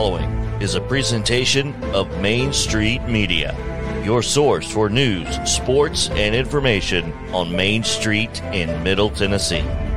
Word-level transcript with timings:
following 0.00 0.30
is 0.62 0.76
a 0.76 0.80
presentation 0.80 1.74
of 1.92 2.08
Main 2.22 2.54
Street 2.54 3.02
Media, 3.02 3.54
your 4.02 4.22
source 4.22 4.66
for 4.72 4.88
news, 4.88 5.28
sports, 5.44 6.08
and 6.12 6.34
information 6.34 7.12
on 7.34 7.54
Main 7.54 7.84
Street 7.84 8.42
in 8.44 8.82
Middle 8.82 9.10
Tennessee. 9.10 9.89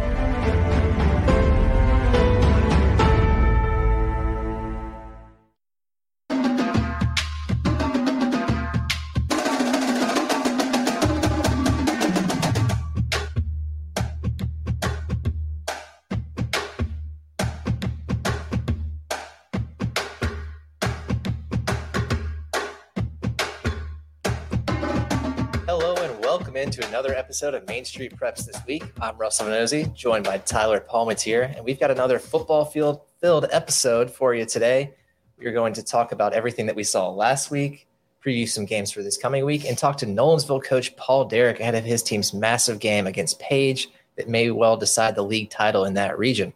Episode 27.34 27.56
of 27.56 27.68
Main 27.68 27.84
Street 27.84 28.16
Preps 28.16 28.46
this 28.46 28.62
week. 28.68 28.84
I'm 29.02 29.18
Russell 29.18 29.48
Vannozzi, 29.48 29.92
joined 29.96 30.24
by 30.24 30.38
Tyler 30.38 30.80
Palmatier, 30.80 31.56
and 31.56 31.66
we've 31.66 31.80
got 31.80 31.90
another 31.90 32.20
football 32.20 32.64
field 32.64 33.02
filled 33.20 33.48
episode 33.52 34.12
for 34.12 34.36
you 34.36 34.46
today. 34.46 34.94
We 35.40 35.48
are 35.48 35.52
going 35.52 35.74
to 35.74 35.82
talk 35.82 36.12
about 36.12 36.34
everything 36.34 36.68
that 36.68 36.76
we 36.76 36.84
saw 36.84 37.10
last 37.10 37.50
week, 37.50 37.88
preview 38.24 38.48
some 38.48 38.66
games 38.66 38.92
for 38.92 39.02
this 39.02 39.18
coming 39.18 39.46
week, 39.46 39.66
and 39.66 39.76
talk 39.76 39.98
to 39.98 40.06
Nolensville 40.06 40.64
coach 40.64 40.96
Paul 40.96 41.26
Derrick 41.26 41.60
ahead 41.60 41.74
of 41.74 41.84
his 41.84 42.04
team's 42.04 42.36
massive 42.36 42.78
game 42.78 43.08
against 43.08 43.40
Page 43.40 43.90
that 44.16 44.30
may 44.30 44.52
well 44.52 44.78
decide 44.78 45.16
the 45.16 45.24
league 45.24 45.50
title 45.50 45.86
in 45.86 45.96
that 45.96 46.20
region. 46.20 46.54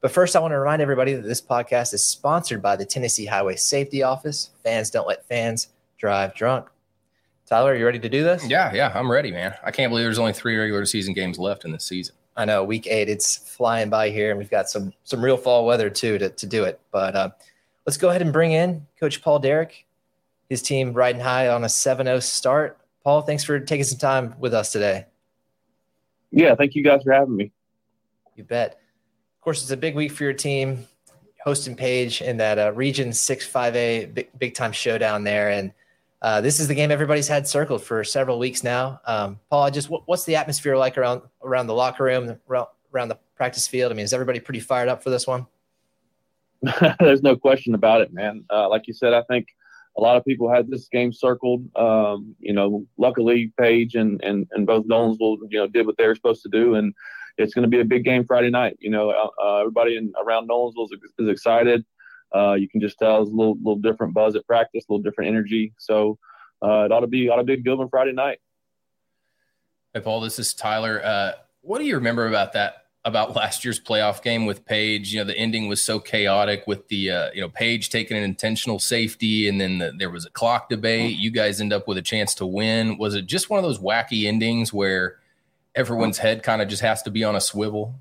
But 0.00 0.10
first, 0.10 0.34
I 0.34 0.40
want 0.40 0.50
to 0.50 0.58
remind 0.58 0.82
everybody 0.82 1.14
that 1.14 1.22
this 1.22 1.40
podcast 1.40 1.94
is 1.94 2.04
sponsored 2.04 2.60
by 2.60 2.74
the 2.74 2.84
Tennessee 2.84 3.26
Highway 3.26 3.54
Safety 3.54 4.02
Office. 4.02 4.50
Fans 4.64 4.90
don't 4.90 5.06
let 5.06 5.28
fans 5.28 5.68
drive 5.96 6.34
drunk. 6.34 6.66
Tyler, 7.48 7.72
are 7.72 7.76
you 7.76 7.86
ready 7.86 7.98
to 7.98 8.10
do 8.10 8.22
this? 8.22 8.46
Yeah, 8.46 8.70
yeah, 8.74 8.92
I'm 8.94 9.10
ready, 9.10 9.30
man. 9.30 9.54
I 9.64 9.70
can't 9.70 9.90
believe 9.90 10.04
there's 10.04 10.18
only 10.18 10.34
three 10.34 10.58
regular 10.58 10.84
season 10.84 11.14
games 11.14 11.38
left 11.38 11.64
in 11.64 11.72
this 11.72 11.84
season. 11.84 12.14
I 12.36 12.44
know 12.44 12.62
week 12.62 12.86
eight, 12.86 13.08
it's 13.08 13.36
flying 13.38 13.88
by 13.88 14.10
here, 14.10 14.28
and 14.28 14.38
we've 14.38 14.50
got 14.50 14.68
some 14.68 14.92
some 15.04 15.24
real 15.24 15.38
fall 15.38 15.64
weather 15.64 15.88
too 15.88 16.18
to, 16.18 16.28
to 16.28 16.46
do 16.46 16.64
it. 16.64 16.78
But 16.92 17.16
uh, 17.16 17.30
let's 17.86 17.96
go 17.96 18.10
ahead 18.10 18.20
and 18.20 18.34
bring 18.34 18.52
in 18.52 18.86
Coach 19.00 19.22
Paul 19.22 19.38
Derrick, 19.38 19.86
his 20.50 20.60
team 20.60 20.92
riding 20.92 21.22
high 21.22 21.48
on 21.48 21.64
a 21.64 21.68
7-0 21.68 22.22
start. 22.22 22.78
Paul, 23.02 23.22
thanks 23.22 23.44
for 23.44 23.58
taking 23.58 23.84
some 23.84 23.98
time 23.98 24.34
with 24.38 24.52
us 24.52 24.70
today. 24.70 25.06
Yeah, 26.30 26.54
thank 26.54 26.74
you 26.74 26.84
guys 26.84 27.02
for 27.02 27.12
having 27.12 27.34
me. 27.34 27.50
You 28.36 28.44
bet. 28.44 28.72
Of 28.72 29.40
course, 29.40 29.62
it's 29.62 29.70
a 29.70 29.76
big 29.76 29.94
week 29.94 30.12
for 30.12 30.24
your 30.24 30.34
team, 30.34 30.86
hosting 31.42 31.76
Page 31.76 32.20
in 32.20 32.36
that 32.36 32.58
uh, 32.58 32.72
Region 32.74 33.10
Six 33.10 33.46
Five 33.46 33.74
A 33.74 34.04
big, 34.04 34.28
big 34.38 34.54
time 34.54 34.72
showdown 34.72 35.24
there, 35.24 35.48
and 35.48 35.72
uh, 36.20 36.40
this 36.40 36.58
is 36.58 36.66
the 36.68 36.74
game 36.74 36.90
everybody's 36.90 37.28
had 37.28 37.46
circled 37.46 37.82
for 37.82 38.02
several 38.02 38.38
weeks 38.38 38.64
now. 38.64 39.00
Um, 39.06 39.38
Paul, 39.50 39.70
just 39.70 39.88
what, 39.88 40.02
what's 40.06 40.24
the 40.24 40.36
atmosphere 40.36 40.76
like 40.76 40.98
around 40.98 41.22
around 41.42 41.68
the 41.68 41.74
locker 41.74 42.04
room, 42.04 42.38
around, 42.50 43.08
the 43.08 43.18
practice 43.36 43.68
field? 43.68 43.92
I 43.92 43.94
mean, 43.94 44.04
is 44.04 44.12
everybody 44.12 44.40
pretty 44.40 44.60
fired 44.60 44.88
up 44.88 45.02
for 45.02 45.10
this 45.10 45.26
one? 45.26 45.46
There's 47.00 47.22
no 47.22 47.36
question 47.36 47.74
about 47.74 48.00
it, 48.00 48.12
man. 48.12 48.44
Uh, 48.50 48.68
like 48.68 48.88
you 48.88 48.94
said, 48.94 49.14
I 49.14 49.22
think 49.22 49.46
a 49.96 50.00
lot 50.00 50.16
of 50.16 50.24
people 50.24 50.52
had 50.52 50.68
this 50.68 50.88
game 50.88 51.12
circled. 51.12 51.64
Um, 51.76 52.34
you 52.40 52.52
know, 52.52 52.84
luckily 52.96 53.52
Page 53.58 53.94
and, 53.94 54.22
and, 54.24 54.48
and 54.52 54.66
both 54.66 54.86
Nolensville, 54.86 55.38
you 55.50 55.58
know, 55.58 55.68
did 55.68 55.86
what 55.86 55.96
they 55.98 56.06
were 56.06 56.16
supposed 56.16 56.42
to 56.42 56.48
do. 56.48 56.74
And 56.74 56.92
it's 57.36 57.54
going 57.54 57.62
to 57.62 57.68
be 57.68 57.80
a 57.80 57.84
big 57.84 58.04
game 58.04 58.24
Friday 58.24 58.50
night. 58.50 58.76
You 58.80 58.90
know, 58.90 59.10
uh, 59.10 59.56
everybody 59.58 59.96
in, 59.96 60.12
around 60.20 60.48
Nolensville 60.48 60.86
is, 60.92 60.98
is 61.18 61.28
excited. 61.28 61.84
Uh, 62.34 62.54
you 62.54 62.68
can 62.68 62.80
just 62.80 62.98
tell 62.98 63.22
it's 63.22 63.30
a 63.30 63.34
little, 63.34 63.56
little 63.56 63.76
different 63.76 64.14
buzz 64.14 64.36
at 64.36 64.46
practice, 64.46 64.84
a 64.88 64.92
little 64.92 65.02
different 65.02 65.28
energy. 65.28 65.72
So 65.78 66.18
uh, 66.62 66.84
it 66.84 66.92
ought 66.92 67.00
to 67.00 67.06
be, 67.06 67.28
ought 67.28 67.36
to 67.36 67.44
be 67.44 67.54
a 67.54 67.60
good 67.60 67.76
one 67.76 67.88
Friday 67.88 68.12
night. 68.12 68.38
Hey, 69.94 70.00
Paul, 70.00 70.20
this 70.20 70.38
is 70.38 70.52
Tyler. 70.52 71.00
Uh, 71.02 71.32
what 71.62 71.78
do 71.78 71.84
you 71.84 71.94
remember 71.94 72.28
about 72.28 72.52
that 72.52 72.84
about 73.04 73.34
last 73.34 73.64
year's 73.64 73.80
playoff 73.80 74.22
game 74.22 74.46
with 74.46 74.64
Page. 74.64 75.12
You 75.12 75.20
know, 75.20 75.24
the 75.24 75.36
ending 75.36 75.66
was 75.66 75.82
so 75.82 75.98
chaotic 75.98 76.64
with 76.66 76.86
the 76.88 77.10
uh, 77.10 77.30
you 77.34 77.40
know 77.40 77.48
Page 77.48 77.90
taking 77.90 78.16
an 78.16 78.22
intentional 78.22 78.78
safety, 78.78 79.48
and 79.48 79.60
then 79.60 79.78
the, 79.78 79.92
there 79.96 80.10
was 80.10 80.26
a 80.26 80.30
clock 80.30 80.68
debate. 80.68 81.16
You 81.16 81.30
guys 81.30 81.60
end 81.60 81.72
up 81.72 81.88
with 81.88 81.98
a 81.98 82.02
chance 82.02 82.34
to 82.36 82.46
win. 82.46 82.98
Was 82.98 83.14
it 83.14 83.26
just 83.26 83.50
one 83.50 83.58
of 83.58 83.64
those 83.64 83.78
wacky 83.78 84.26
endings 84.26 84.72
where 84.72 85.16
everyone's 85.74 86.18
head 86.18 86.42
kind 86.42 86.62
of 86.62 86.68
just 86.68 86.82
has 86.82 87.02
to 87.02 87.10
be 87.10 87.24
on 87.24 87.34
a 87.34 87.40
swivel? 87.40 87.94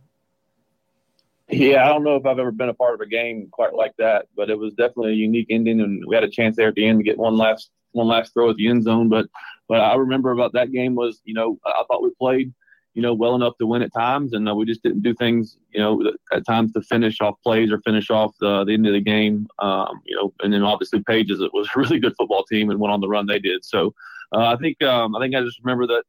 Yeah, 1.49 1.85
I 1.85 1.87
don't 1.87 2.03
know 2.03 2.17
if 2.17 2.25
I've 2.25 2.39
ever 2.39 2.51
been 2.51 2.69
a 2.69 2.73
part 2.73 2.93
of 2.93 3.01
a 3.01 3.05
game 3.05 3.47
quite 3.51 3.73
like 3.73 3.93
that, 3.97 4.27
but 4.35 4.49
it 4.49 4.59
was 4.59 4.73
definitely 4.73 5.13
a 5.13 5.15
unique 5.15 5.47
ending, 5.49 5.79
and 5.79 6.03
we 6.05 6.13
had 6.13 6.25
a 6.25 6.29
chance 6.29 6.57
there 6.57 6.67
at 6.67 6.75
the 6.75 6.85
end 6.85 6.99
to 6.99 7.03
get 7.03 7.17
one 7.17 7.37
last 7.37 7.71
one 7.93 8.07
last 8.07 8.33
throw 8.33 8.49
at 8.49 8.57
the 8.57 8.67
end 8.67 8.83
zone. 8.83 9.07
But 9.07 9.27
but 9.69 9.79
I 9.79 9.95
remember 9.95 10.31
about 10.31 10.53
that 10.53 10.71
game 10.71 10.95
was 10.95 11.21
you 11.23 11.33
know 11.33 11.57
I 11.65 11.83
thought 11.87 12.03
we 12.03 12.11
played 12.19 12.53
you 12.97 13.03
know, 13.03 13.13
well 13.13 13.35
enough 13.35 13.55
to 13.59 13.67
win 13.67 13.83
at 13.83 13.93
times, 13.93 14.33
and 14.33 14.49
uh, 14.49 14.55
we 14.55 14.65
just 14.65 14.81
didn't 14.81 15.03
do 15.03 15.13
things, 15.13 15.55
you 15.69 15.79
know, 15.79 16.01
at 16.33 16.43
times 16.47 16.73
to 16.73 16.81
finish 16.81 17.21
off 17.21 17.35
plays 17.43 17.71
or 17.71 17.79
finish 17.81 18.09
off 18.09 18.33
the, 18.39 18.63
the 18.63 18.73
end 18.73 18.87
of 18.87 18.93
the 18.93 18.99
game. 18.99 19.45
Um, 19.59 20.01
you 20.03 20.15
know, 20.15 20.33
and 20.41 20.51
then 20.51 20.63
obviously 20.63 21.03
Pages 21.03 21.39
it 21.39 21.53
was 21.53 21.67
a 21.75 21.79
really 21.79 21.99
good 21.99 22.15
football 22.17 22.43
team 22.45 22.71
and 22.71 22.79
went 22.79 22.91
on 22.91 22.99
the 22.99 23.07
run 23.07 23.27
they 23.27 23.37
did. 23.37 23.63
So 23.63 23.93
uh, 24.31 24.47
I 24.47 24.55
think 24.55 24.81
um, 24.81 25.15
I 25.15 25.21
think 25.21 25.35
I 25.35 25.41
just 25.41 25.59
remember 25.63 25.85
that, 25.85 26.05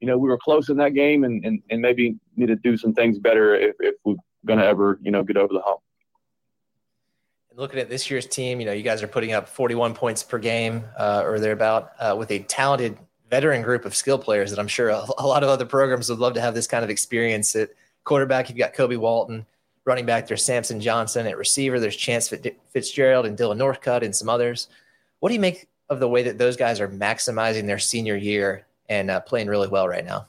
you 0.00 0.08
know, 0.08 0.18
we 0.18 0.28
were 0.28 0.36
close 0.36 0.68
in 0.68 0.76
that 0.76 0.92
game, 0.92 1.24
and 1.24 1.42
and, 1.42 1.62
and 1.70 1.80
maybe 1.80 2.16
need 2.36 2.48
to 2.48 2.56
do 2.56 2.76
some 2.76 2.92
things 2.92 3.18
better 3.18 3.54
if, 3.54 3.76
if 3.80 3.94
we're 4.04 4.16
going 4.46 4.58
to 4.58 4.64
ever, 4.64 4.98
you 5.02 5.10
know, 5.10 5.22
get 5.22 5.36
over 5.36 5.52
the 5.52 5.60
hump. 5.60 5.80
And 7.50 7.58
looking 7.58 7.78
at 7.78 7.88
this 7.88 8.10
year's 8.10 8.26
team, 8.26 8.60
you 8.60 8.66
know, 8.66 8.72
you 8.72 8.82
guys 8.82 9.02
are 9.02 9.08
putting 9.08 9.32
up 9.32 9.48
41 9.48 9.94
points 9.94 10.22
per 10.22 10.38
game 10.38 10.84
uh, 10.98 11.22
or 11.24 11.38
thereabout 11.38 11.90
uh, 11.98 12.14
with 12.16 12.30
a 12.30 12.40
talented 12.40 12.96
veteran 13.30 13.62
group 13.62 13.84
of 13.84 13.94
skill 13.94 14.18
players 14.18 14.50
that 14.50 14.58
I'm 14.58 14.68
sure 14.68 14.88
a, 14.88 15.04
a, 15.18 15.26
lot 15.26 15.42
of 15.42 15.48
other 15.48 15.64
programs 15.64 16.10
would 16.10 16.18
love 16.18 16.34
to 16.34 16.40
have 16.40 16.54
this 16.54 16.66
kind 16.66 16.84
of 16.84 16.90
experience. 16.90 17.54
At 17.54 17.70
quarterback, 18.04 18.48
you've 18.48 18.58
got 18.58 18.74
Kobe 18.74 18.96
Walton. 18.96 19.46
Running 19.84 20.04
back, 20.04 20.26
there's 20.26 20.44
Samson 20.44 20.80
Johnson. 20.80 21.26
At 21.26 21.38
receiver, 21.38 21.80
there's 21.80 21.96
Chance 21.96 22.32
Fitzgerald 22.72 23.26
and 23.26 23.38
Dylan 23.38 23.56
Northcutt 23.56 24.02
and 24.02 24.14
some 24.14 24.28
others. 24.28 24.68
What 25.20 25.30
do 25.30 25.34
you 25.34 25.40
make 25.40 25.68
of 25.88 26.00
the 26.00 26.08
way 26.08 26.22
that 26.22 26.38
those 26.38 26.56
guys 26.56 26.80
are 26.80 26.88
maximizing 26.88 27.66
their 27.66 27.78
senior 27.78 28.16
year 28.16 28.66
and 28.88 29.10
uh, 29.10 29.20
playing 29.20 29.48
really 29.48 29.68
well 29.68 29.88
right 29.88 30.04
now? 30.04 30.26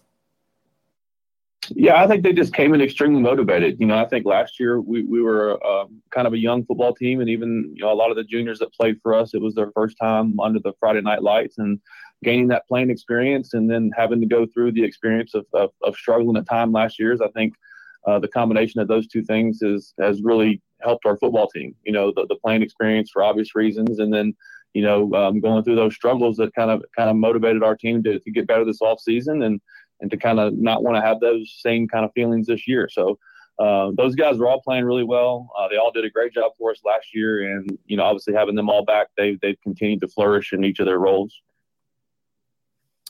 Yeah, 1.70 2.04
I 2.04 2.08
think 2.08 2.24
they 2.24 2.34
just 2.34 2.54
came 2.54 2.74
in 2.74 2.82
extremely 2.82 3.22
motivated. 3.22 3.80
You 3.80 3.86
know, 3.86 3.98
I 3.98 4.08
think 4.08 4.26
last 4.26 4.60
year 4.60 4.82
we, 4.82 5.04
we 5.04 5.22
were 5.22 5.64
uh, 5.66 5.86
kind 6.10 6.26
of 6.26 6.34
a 6.34 6.38
young 6.38 6.66
football 6.66 6.94
team, 6.94 7.22
and 7.22 7.30
even 7.30 7.72
you 7.76 7.84
know 7.84 7.92
a 7.92 7.94
lot 7.94 8.10
of 8.10 8.18
the 8.18 8.24
juniors 8.24 8.60
that 8.60 8.74
played 8.74 9.00
for 9.04 9.14
us, 9.14 9.34
it 9.34 9.42
was 9.42 9.54
their 9.54 9.72
first 9.74 9.96
time 9.98 10.40
under 10.40 10.60
the 10.60 10.74
Friday 10.80 11.02
night 11.02 11.22
lights, 11.22 11.60
and 11.60 11.80
gaining 12.24 12.48
that 12.48 12.68
playing 12.68 12.90
experience 12.90 13.54
and 13.54 13.70
then 13.70 13.92
having 13.96 14.20
to 14.22 14.28
go 14.28 14.46
through 14.46 14.72
the 14.72 14.84
experience 14.84 15.34
of, 15.34 15.46
of, 15.54 15.72
of 15.84 15.96
struggling 15.96 16.38
at 16.38 16.48
time 16.48 16.72
last 16.72 17.00
year's, 17.00 17.20
I 17.20 17.30
think 17.30 17.54
uh, 18.06 18.20
the 18.20 18.28
combination 18.28 18.80
of 18.80 18.88
those 18.88 19.08
two 19.08 19.24
things 19.24 19.62
is 19.62 19.94
has 20.00 20.22
really 20.24 20.62
helped 20.82 21.06
our 21.06 21.18
football 21.18 21.48
team. 21.48 21.76
You 21.84 21.92
know, 21.92 22.12
the, 22.16 22.26
the 22.28 22.36
playing 22.36 22.64
experience 22.64 23.12
for 23.12 23.24
obvious 23.24 23.56
reasons, 23.56 24.00
and 24.00 24.12
then 24.12 24.36
you 24.74 24.82
know 24.82 25.14
um, 25.14 25.40
going 25.40 25.64
through 25.64 25.76
those 25.76 25.94
struggles 25.94 26.38
that 26.38 26.54
kind 26.56 26.72
of 26.72 26.84
kind 26.98 27.10
of 27.10 27.16
motivated 27.16 27.62
our 27.62 27.76
team 27.76 28.02
to, 28.04 28.20
to 28.20 28.32
get 28.32 28.48
better 28.48 28.66
this 28.66 28.82
off 28.82 29.00
season 29.00 29.44
and 29.44 29.62
and 30.02 30.12
to 30.12 30.18
kind 30.18 30.40
of 30.40 30.54
not 30.54 30.84
want 30.84 30.98
to 30.98 31.02
have 31.02 31.20
those 31.20 31.56
same 31.60 31.88
kind 31.88 32.06
of 32.06 32.12
feelings 32.14 32.48
this 32.48 32.68
year. 32.68 32.90
So. 32.92 33.18
Uh, 33.60 33.92
those 33.96 34.16
guys 34.16 34.40
were 34.40 34.48
all 34.48 34.62
playing 34.62 34.84
really 34.86 35.04
well. 35.04 35.52
Uh, 35.56 35.68
they 35.68 35.76
all 35.76 35.92
did 35.92 36.04
a 36.04 36.10
great 36.10 36.34
job 36.34 36.52
for 36.58 36.72
us 36.72 36.80
last 36.84 37.14
year, 37.14 37.56
and 37.56 37.78
you 37.86 37.96
know, 37.96 38.02
obviously 38.02 38.34
having 38.34 38.56
them 38.56 38.72
all 38.72 38.84
back, 38.84 39.10
they 39.18 39.38
they've 39.40 39.60
continued 39.62 40.02
to 40.02 40.08
flourish 40.08 40.52
in 40.52 40.64
each 40.64 40.80
of 40.80 40.88
their 40.88 40.98
roles. 40.98 41.42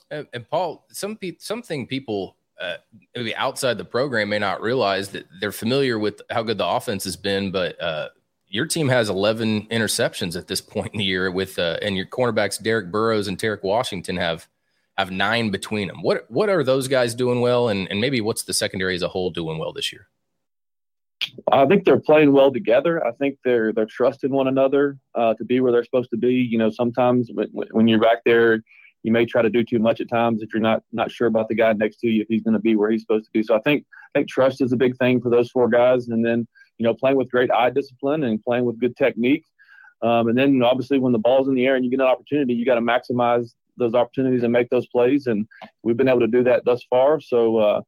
And, 0.09 0.27
and 0.33 0.49
Paul, 0.49 0.85
some 0.91 1.15
pe- 1.15 1.37
something 1.39 1.87
people 1.87 2.35
uh, 2.61 2.77
maybe 3.15 3.35
outside 3.35 3.77
the 3.77 3.85
program 3.85 4.29
may 4.29 4.39
not 4.39 4.61
realize 4.61 5.09
that 5.09 5.25
they're 5.39 5.51
familiar 5.51 5.97
with 5.97 6.21
how 6.29 6.43
good 6.43 6.57
the 6.57 6.67
offense 6.67 7.03
has 7.05 7.15
been, 7.15 7.51
but 7.51 7.81
uh, 7.81 8.09
your 8.47 8.67
team 8.67 8.89
has 8.89 9.09
11 9.09 9.67
interceptions 9.67 10.37
at 10.37 10.47
this 10.47 10.61
point 10.61 10.93
in 10.93 10.99
the 10.99 11.03
year 11.03 11.31
with 11.31 11.57
uh, 11.57 11.77
and 11.81 11.97
your 11.97 12.05
cornerbacks 12.05 12.61
Derek 12.61 12.91
Burrows 12.91 13.27
and 13.27 13.37
Tarek 13.37 13.63
Washington 13.63 14.17
have 14.17 14.47
have 14.97 15.11
nine 15.11 15.49
between 15.49 15.87
them. 15.87 16.01
What 16.01 16.29
what 16.29 16.49
are 16.49 16.63
those 16.63 16.87
guys 16.87 17.15
doing 17.15 17.41
well, 17.41 17.69
and 17.69 17.87
and 17.89 17.99
maybe 17.99 18.21
what's 18.21 18.43
the 18.43 18.53
secondary 18.53 18.95
as 18.95 19.01
a 19.01 19.07
whole 19.07 19.29
doing 19.29 19.57
well 19.57 19.73
this 19.73 19.91
year? 19.91 20.07
I 21.51 21.65
think 21.67 21.85
they're 21.85 21.99
playing 21.99 22.33
well 22.33 22.51
together. 22.51 23.05
I 23.05 23.11
think 23.11 23.37
they're 23.45 23.71
they're 23.73 23.85
trusting 23.85 24.31
one 24.31 24.47
another 24.47 24.97
uh, 25.15 25.33
to 25.35 25.45
be 25.45 25.59
where 25.59 25.71
they're 25.71 25.83
supposed 25.83 26.09
to 26.11 26.17
be. 26.17 26.33
You 26.33 26.57
know, 26.57 26.69
sometimes 26.69 27.29
when, 27.33 27.49
when 27.71 27.87
you're 27.87 27.99
back 27.99 28.19
there 28.25 28.61
you 29.03 29.11
may 29.11 29.25
try 29.25 29.41
to 29.41 29.49
do 29.49 29.63
too 29.63 29.79
much 29.79 29.99
at 29.99 30.09
times 30.09 30.41
if 30.41 30.53
you're 30.53 30.61
not 30.61 30.83
not 30.91 31.11
sure 31.11 31.27
about 31.27 31.47
the 31.47 31.55
guy 31.55 31.73
next 31.73 31.97
to 31.97 32.07
you 32.07 32.21
if 32.21 32.27
he's 32.27 32.43
going 32.43 32.53
to 32.53 32.59
be 32.59 32.75
where 32.75 32.91
he's 32.91 33.01
supposed 33.01 33.25
to 33.25 33.31
be. 33.31 33.43
So 33.43 33.55
I 33.55 33.59
think 33.59 33.85
I 34.15 34.19
think 34.19 34.29
trust 34.29 34.61
is 34.61 34.71
a 34.71 34.77
big 34.77 34.97
thing 34.97 35.21
for 35.21 35.29
those 35.29 35.49
four 35.49 35.69
guys, 35.69 36.07
and 36.09 36.23
then 36.25 36.47
you 36.77 36.85
know 36.85 36.93
playing 36.93 37.17
with 37.17 37.31
great 37.31 37.51
eye 37.51 37.69
discipline 37.69 38.23
and 38.23 38.41
playing 38.41 38.65
with 38.65 38.79
good 38.79 38.95
technique, 38.95 39.45
um, 40.01 40.27
and 40.27 40.37
then 40.37 40.61
obviously 40.63 40.99
when 40.99 41.13
the 41.13 41.19
ball's 41.19 41.47
in 41.47 41.55
the 41.55 41.65
air 41.65 41.75
and 41.75 41.83
you 41.83 41.91
get 41.91 41.99
an 41.99 42.07
opportunity, 42.07 42.53
you 42.53 42.65
got 42.65 42.75
to 42.75 42.81
maximize 42.81 43.53
those 43.77 43.93
opportunities 43.93 44.43
and 44.43 44.51
make 44.51 44.69
those 44.69 44.87
plays, 44.87 45.27
and 45.27 45.47
we've 45.83 45.97
been 45.97 46.09
able 46.09 46.19
to 46.21 46.27
do 46.27 46.43
that 46.43 46.65
thus 46.65 46.83
far. 46.89 47.19
So 47.19 47.57
uh, 47.57 47.81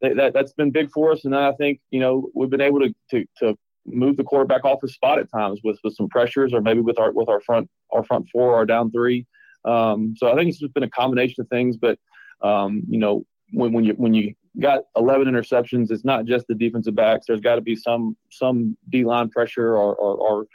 that 0.00 0.32
that's 0.32 0.52
been 0.52 0.70
big 0.70 0.90
for 0.90 1.12
us, 1.12 1.24
and 1.24 1.34
I 1.34 1.52
think 1.52 1.80
you 1.90 2.00
know 2.00 2.30
we've 2.34 2.50
been 2.50 2.60
able 2.60 2.80
to 2.80 2.94
to, 3.10 3.24
to 3.38 3.58
move 3.86 4.16
the 4.16 4.24
quarterback 4.24 4.64
off 4.64 4.82
his 4.82 4.94
spot 4.94 5.18
at 5.18 5.30
times 5.30 5.60
with 5.64 5.78
with 5.82 5.94
some 5.94 6.08
pressures, 6.08 6.52
or 6.52 6.60
maybe 6.60 6.80
with 6.80 6.98
our 6.98 7.12
with 7.12 7.28
our 7.28 7.40
front 7.40 7.68
our 7.92 8.04
front 8.04 8.28
four, 8.30 8.54
our 8.54 8.66
down 8.66 8.90
three. 8.90 9.26
Um, 9.64 10.14
so 10.16 10.30
I 10.30 10.36
think 10.36 10.48
it's 10.48 10.58
just 10.58 10.74
been 10.74 10.82
a 10.82 10.90
combination 10.90 11.42
of 11.42 11.48
things. 11.48 11.76
But 11.76 11.98
um, 12.42 12.82
you 12.88 12.98
know, 12.98 13.24
when 13.52 13.72
when 13.72 13.84
you 13.84 13.94
when 13.94 14.14
you 14.14 14.34
got 14.60 14.82
11 14.96 15.28
interceptions, 15.28 15.90
it's 15.90 16.04
not 16.04 16.24
just 16.24 16.46
the 16.48 16.54
defensive 16.54 16.94
backs. 16.94 17.26
There's 17.26 17.40
got 17.40 17.56
to 17.56 17.60
be 17.60 17.76
some 17.76 18.16
some 18.30 18.76
D 18.88 19.04
line 19.04 19.30
pressure 19.30 19.76
or, 19.76 19.94
or, 19.94 20.16
or 20.16 20.46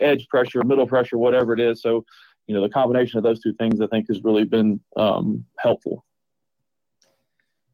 edge 0.00 0.28
pressure, 0.28 0.62
middle 0.62 0.86
pressure, 0.86 1.18
whatever 1.18 1.52
it 1.52 1.60
is. 1.60 1.80
So 1.80 2.04
you 2.46 2.54
know, 2.54 2.62
the 2.62 2.68
combination 2.68 3.18
of 3.18 3.24
those 3.24 3.40
two 3.40 3.52
things, 3.54 3.80
I 3.80 3.86
think, 3.86 4.06
has 4.08 4.22
really 4.22 4.44
been 4.44 4.80
um, 4.96 5.44
helpful. 5.58 6.04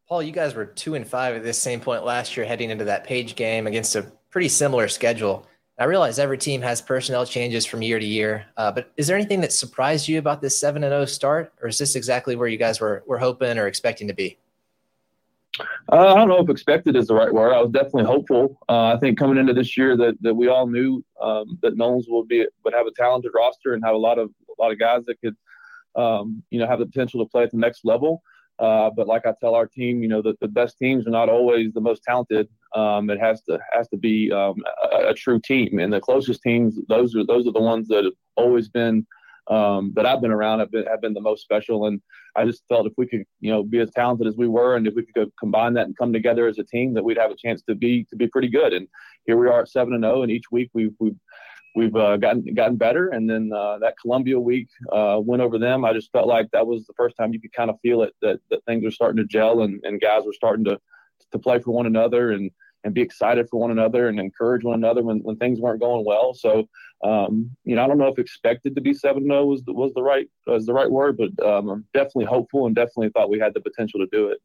Paul, 0.08 0.22
you 0.22 0.32
guys 0.32 0.54
were 0.54 0.66
two 0.66 0.94
and 0.94 1.06
five 1.06 1.36
at 1.36 1.42
this 1.42 1.58
same 1.58 1.80
point 1.80 2.04
last 2.04 2.36
year, 2.36 2.44
heading 2.44 2.70
into 2.70 2.84
that 2.84 3.04
Page 3.04 3.34
game 3.34 3.66
against 3.66 3.96
a 3.96 4.02
pretty 4.30 4.48
similar 4.48 4.88
schedule. 4.88 5.46
I 5.78 5.84
realize 5.84 6.18
every 6.18 6.38
team 6.38 6.60
has 6.62 6.82
personnel 6.82 7.24
changes 7.24 7.64
from 7.64 7.82
year 7.82 7.98
to 7.98 8.04
year, 8.04 8.46
uh, 8.56 8.70
but 8.70 8.92
is 8.96 9.06
there 9.06 9.16
anything 9.16 9.40
that 9.40 9.52
surprised 9.52 10.06
you 10.06 10.18
about 10.18 10.42
this 10.42 10.58
seven 10.58 10.84
and 10.84 10.92
zero 10.92 11.02
oh 11.02 11.06
start, 11.06 11.52
or 11.62 11.68
is 11.68 11.78
this 11.78 11.96
exactly 11.96 12.36
where 12.36 12.46
you 12.46 12.58
guys 12.58 12.80
were 12.80 13.02
were 13.06 13.18
hoping 13.18 13.58
or 13.58 13.66
expecting 13.66 14.06
to 14.08 14.14
be? 14.14 14.38
Uh, 15.90 16.12
I 16.12 16.14
don't 16.14 16.28
know 16.28 16.40
if 16.40 16.48
expected 16.48 16.96
is 16.96 17.08
the 17.08 17.14
right 17.14 17.32
word. 17.32 17.52
I 17.52 17.60
was 17.60 17.70
definitely 17.70 18.04
hopeful. 18.04 18.58
Uh, 18.68 18.94
I 18.94 18.98
think 18.98 19.18
coming 19.18 19.38
into 19.38 19.52
this 19.52 19.76
year 19.76 19.96
that, 19.96 20.16
that 20.22 20.34
we 20.34 20.48
all 20.48 20.66
knew 20.66 21.04
um, 21.20 21.58
that 21.62 21.76
Nolans 21.76 22.06
would 22.08 22.28
be 22.28 22.46
would 22.64 22.74
have 22.74 22.86
a 22.86 22.92
talented 22.92 23.32
roster 23.34 23.74
and 23.74 23.84
have 23.84 23.94
a 23.94 23.98
lot 23.98 24.18
of 24.18 24.30
lot 24.62 24.72
of 24.72 24.78
guys 24.78 25.04
that 25.06 25.20
could 25.20 25.36
um, 25.94 26.42
you 26.50 26.58
know 26.58 26.66
have 26.66 26.78
the 26.78 26.86
potential 26.86 27.24
to 27.24 27.30
play 27.30 27.42
at 27.42 27.50
the 27.50 27.58
next 27.58 27.84
level. 27.84 28.22
Uh, 28.58 28.90
but 28.94 29.06
like 29.06 29.26
I 29.26 29.34
tell 29.40 29.54
our 29.54 29.66
team, 29.66 30.02
you 30.02 30.08
know, 30.08 30.22
the, 30.22 30.36
the 30.40 30.48
best 30.48 30.78
teams 30.78 31.06
are 31.06 31.10
not 31.10 31.28
always 31.28 31.72
the 31.72 31.80
most 31.80 32.02
talented. 32.04 32.48
Um, 32.76 33.10
it 33.10 33.18
has 33.18 33.42
to 33.42 33.58
has 33.72 33.88
to 33.88 33.96
be 33.96 34.30
um, 34.30 34.56
a, 34.92 35.08
a, 35.08 35.14
true 35.14 35.40
team, 35.40 35.78
and 35.78 35.92
the 35.92 36.00
closest 36.00 36.42
teams 36.42 36.78
those 36.88 37.16
are 37.16 37.26
those 37.26 37.46
are 37.46 37.52
the 37.52 37.60
ones 37.60 37.88
that 37.88 38.04
have 38.04 38.12
always 38.36 38.68
been 38.68 39.06
um, 39.48 39.92
that 39.96 40.06
I've 40.06 40.20
been 40.20 40.30
around 40.30 40.60
have 40.60 40.70
been 40.70 40.86
have 40.86 41.00
been 41.00 41.14
the 41.14 41.20
most 41.20 41.42
special. 41.42 41.86
And 41.86 42.00
I 42.36 42.44
just 42.44 42.62
felt 42.68 42.86
if 42.86 42.92
we 42.96 43.06
could, 43.06 43.24
you 43.40 43.50
know, 43.50 43.62
be 43.62 43.80
as 43.80 43.90
talented 43.90 44.26
as 44.26 44.36
we 44.36 44.48
were, 44.48 44.76
and 44.76 44.86
if 44.86 44.94
we 44.94 45.04
could 45.14 45.32
combine 45.38 45.74
that 45.74 45.86
and 45.86 45.98
come 45.98 46.12
together 46.12 46.46
as 46.46 46.58
a 46.58 46.64
team, 46.64 46.94
that 46.94 47.04
we'd 47.04 47.18
have 47.18 47.30
a 47.30 47.36
chance 47.36 47.62
to 47.62 47.74
be 47.74 48.04
to 48.10 48.16
be 48.16 48.28
pretty 48.28 48.48
good. 48.48 48.72
And 48.72 48.86
here 49.26 49.36
we 49.36 49.48
are 49.48 49.62
at 49.62 49.68
seven 49.68 49.94
and 49.94 50.04
zero, 50.04 50.18
oh, 50.18 50.22
and 50.22 50.30
each 50.30 50.50
week 50.52 50.70
we've 50.72 50.94
we've 51.00 51.18
we've 51.74 51.96
uh, 51.96 52.16
gotten 52.16 52.54
gotten 52.54 52.76
better. 52.76 53.08
And 53.08 53.28
then 53.28 53.50
uh, 53.52 53.78
that 53.78 53.98
Columbia 54.00 54.38
week 54.38 54.68
uh, 54.90 55.20
went 55.22 55.42
over 55.42 55.58
them. 55.58 55.84
I 55.84 55.92
just 55.92 56.12
felt 56.12 56.28
like 56.28 56.50
that 56.52 56.66
was 56.66 56.86
the 56.86 56.94
first 56.94 57.16
time 57.16 57.32
you 57.32 57.40
could 57.40 57.52
kind 57.52 57.70
of 57.70 57.80
feel 57.80 58.02
it 58.02 58.14
that, 58.22 58.40
that 58.50 58.64
things 58.64 58.84
were 58.84 58.90
starting 58.90 59.18
to 59.18 59.24
gel 59.24 59.62
and, 59.62 59.80
and 59.84 60.00
guys 60.00 60.22
were 60.24 60.32
starting 60.32 60.64
to 60.66 60.78
to 61.30 61.38
play 61.38 61.58
for 61.58 61.72
one 61.72 61.86
another 61.86 62.32
and 62.32 62.50
and 62.84 62.94
be 62.94 63.00
excited 63.00 63.48
for 63.48 63.60
one 63.60 63.70
another 63.70 64.08
and 64.08 64.18
encourage 64.18 64.64
one 64.64 64.74
another 64.74 65.02
when, 65.02 65.18
when 65.18 65.36
things 65.36 65.60
weren't 65.60 65.80
going 65.80 66.04
well. 66.04 66.34
So, 66.34 66.68
um, 67.04 67.50
you 67.64 67.76
know, 67.76 67.84
I 67.84 67.86
don't 67.86 67.98
know 67.98 68.08
if 68.08 68.18
expected 68.18 68.74
to 68.74 68.80
be 68.80 68.92
seven 68.92 69.24
zero 69.24 69.44
was 69.44 69.62
the, 69.62 69.72
was 69.72 69.92
the 69.94 70.02
right 70.02 70.28
was 70.46 70.66
the 70.66 70.74
right 70.74 70.90
word, 70.90 71.16
but 71.16 71.46
um, 71.46 71.68
I'm 71.68 71.86
definitely 71.94 72.24
hopeful 72.24 72.66
and 72.66 72.74
definitely 72.74 73.10
thought 73.10 73.30
we 73.30 73.38
had 73.38 73.54
the 73.54 73.60
potential 73.60 74.00
to 74.00 74.08
do 74.10 74.28
it. 74.28 74.38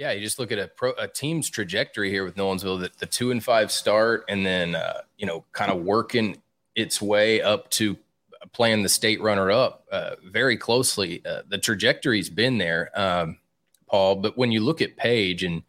Yeah, 0.00 0.12
you 0.12 0.22
just 0.22 0.38
look 0.38 0.50
at 0.50 0.58
a, 0.58 0.66
pro, 0.66 0.92
a 0.92 1.06
team's 1.06 1.50
trajectory 1.50 2.08
here 2.08 2.24
with 2.24 2.34
Nolensville, 2.34 2.80
that 2.80 2.96
the 3.00 3.04
two 3.04 3.32
and 3.32 3.44
five 3.44 3.70
start, 3.70 4.24
and 4.30 4.46
then 4.46 4.74
uh, 4.74 5.02
you 5.18 5.26
know, 5.26 5.44
kind 5.52 5.70
of 5.70 5.82
working 5.82 6.40
its 6.74 7.02
way 7.02 7.42
up 7.42 7.68
to 7.72 7.98
playing 8.54 8.82
the 8.82 8.88
state 8.88 9.20
runner 9.20 9.50
up 9.50 9.84
uh, 9.92 10.12
very 10.24 10.56
closely. 10.56 11.22
Uh, 11.26 11.42
the 11.46 11.58
trajectory's 11.58 12.30
been 12.30 12.56
there, 12.56 12.90
um, 12.98 13.36
Paul. 13.88 14.16
But 14.16 14.38
when 14.38 14.50
you 14.50 14.60
look 14.60 14.80
at 14.80 14.96
Page 14.96 15.44
and 15.44 15.64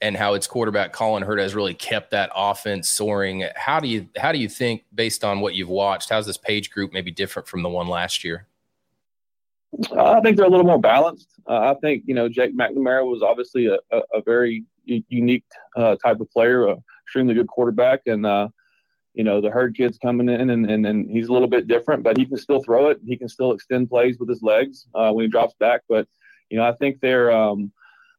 and 0.00 0.16
how 0.16 0.34
its 0.34 0.48
quarterback 0.48 0.92
Colin 0.92 1.22
Hurd 1.22 1.38
has 1.38 1.54
really 1.54 1.74
kept 1.74 2.10
that 2.10 2.32
offense 2.34 2.88
soaring, 2.88 3.44
how 3.54 3.78
do 3.78 3.86
you 3.86 4.08
how 4.16 4.32
do 4.32 4.38
you 4.38 4.48
think, 4.48 4.82
based 4.92 5.22
on 5.22 5.38
what 5.38 5.54
you've 5.54 5.68
watched, 5.68 6.10
how's 6.10 6.26
this 6.26 6.36
Page 6.36 6.72
group 6.72 6.92
maybe 6.92 7.12
different 7.12 7.46
from 7.46 7.62
the 7.62 7.68
one 7.68 7.86
last 7.86 8.24
year? 8.24 8.48
I 9.96 10.20
think 10.20 10.36
they're 10.36 10.46
a 10.46 10.50
little 10.50 10.66
more 10.66 10.80
balanced. 10.80 11.28
Uh, 11.48 11.72
I 11.72 11.74
think 11.80 12.04
you 12.06 12.14
know 12.14 12.28
Jake 12.28 12.56
McNamara 12.56 13.06
was 13.06 13.22
obviously 13.22 13.66
a, 13.66 13.78
a, 13.90 14.02
a 14.14 14.22
very 14.22 14.64
unique 14.86 15.44
uh, 15.76 15.96
type 15.96 16.20
of 16.20 16.30
player, 16.30 16.66
a 16.66 16.76
extremely 17.04 17.34
good 17.34 17.46
quarterback, 17.48 18.02
and 18.06 18.26
uh, 18.26 18.48
you 19.14 19.24
know 19.24 19.40
the 19.40 19.50
Hurd 19.50 19.76
kid's 19.76 19.98
coming 19.98 20.28
in, 20.28 20.50
and, 20.50 20.70
and 20.70 20.86
and 20.86 21.10
he's 21.10 21.28
a 21.28 21.32
little 21.32 21.48
bit 21.48 21.68
different, 21.68 22.02
but 22.02 22.18
he 22.18 22.26
can 22.26 22.36
still 22.36 22.62
throw 22.62 22.88
it. 22.88 23.00
He 23.06 23.16
can 23.16 23.28
still 23.28 23.52
extend 23.52 23.88
plays 23.88 24.18
with 24.18 24.28
his 24.28 24.42
legs 24.42 24.86
uh, 24.94 25.10
when 25.12 25.24
he 25.24 25.30
drops 25.30 25.54
back. 25.58 25.82
But 25.88 26.06
you 26.50 26.58
know 26.58 26.64
I 26.64 26.72
think 26.72 27.00
they're 27.00 27.32
um, 27.32 27.72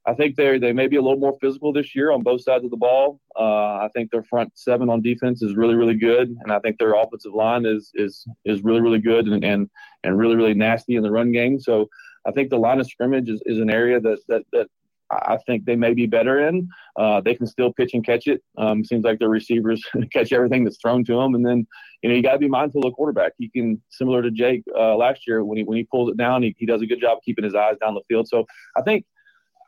I 0.05 0.13
think 0.13 0.35
they 0.35 0.57
they 0.57 0.73
may 0.73 0.87
be 0.87 0.97
a 0.97 1.01
little 1.01 1.19
more 1.19 1.37
physical 1.39 1.71
this 1.71 1.95
year 1.95 2.11
on 2.11 2.23
both 2.23 2.41
sides 2.41 2.65
of 2.65 2.71
the 2.71 2.77
ball. 2.77 3.21
Uh, 3.39 3.77
I 3.77 3.89
think 3.93 4.11
their 4.11 4.23
front 4.23 4.51
seven 4.55 4.89
on 4.89 5.01
defense 5.01 5.41
is 5.41 5.55
really 5.55 5.75
really 5.75 5.95
good, 5.95 6.35
and 6.41 6.51
I 6.51 6.59
think 6.59 6.77
their 6.77 6.93
offensive 6.93 7.33
line 7.33 7.65
is 7.65 7.91
is 7.93 8.25
is 8.43 8.63
really 8.63 8.81
really 8.81 8.99
good 8.99 9.27
and 9.27 9.43
and, 9.43 9.69
and 10.03 10.17
really 10.17 10.35
really 10.35 10.53
nasty 10.53 10.95
in 10.95 11.03
the 11.03 11.11
run 11.11 11.31
game. 11.31 11.59
So 11.59 11.87
I 12.25 12.31
think 12.31 12.49
the 12.49 12.57
line 12.57 12.79
of 12.79 12.87
scrimmage 12.87 13.29
is, 13.29 13.41
is 13.45 13.59
an 13.59 13.69
area 13.69 13.99
that 14.01 14.19
that 14.27 14.43
that 14.51 14.67
I 15.09 15.37
think 15.45 15.65
they 15.65 15.75
may 15.75 15.93
be 15.93 16.05
better 16.05 16.47
in. 16.47 16.67
Uh, 16.97 17.21
they 17.21 17.35
can 17.35 17.47
still 17.47 17.71
pitch 17.71 17.93
and 17.93 18.05
catch 18.05 18.27
it. 18.27 18.41
Um, 18.57 18.83
seems 18.83 19.03
like 19.03 19.19
their 19.19 19.29
receivers 19.29 19.83
catch 20.11 20.31
everything 20.33 20.63
that's 20.63 20.81
thrown 20.81 21.05
to 21.05 21.15
them, 21.15 21.35
and 21.35 21.45
then 21.45 21.65
you 22.01 22.09
know 22.09 22.15
you 22.15 22.23
got 22.23 22.33
to 22.33 22.39
be 22.39 22.49
mindful 22.49 22.81
of 22.81 22.91
the 22.91 22.95
quarterback. 22.95 23.33
He 23.37 23.49
can 23.49 23.81
similar 23.89 24.21
to 24.21 24.31
Jake 24.31 24.63
uh, 24.77 24.95
last 24.95 25.27
year 25.27 25.45
when 25.45 25.57
he 25.57 25.63
when 25.63 25.77
he 25.77 25.85
pulls 25.85 26.09
it 26.09 26.17
down, 26.17 26.43
he, 26.43 26.55
he 26.57 26.65
does 26.65 26.81
a 26.81 26.85
good 26.85 26.99
job 26.99 27.19
keeping 27.23 27.45
his 27.45 27.55
eyes 27.55 27.75
down 27.79 27.93
the 27.93 28.01
field. 28.09 28.27
So 28.27 28.45
I 28.75 28.81
think 28.81 29.05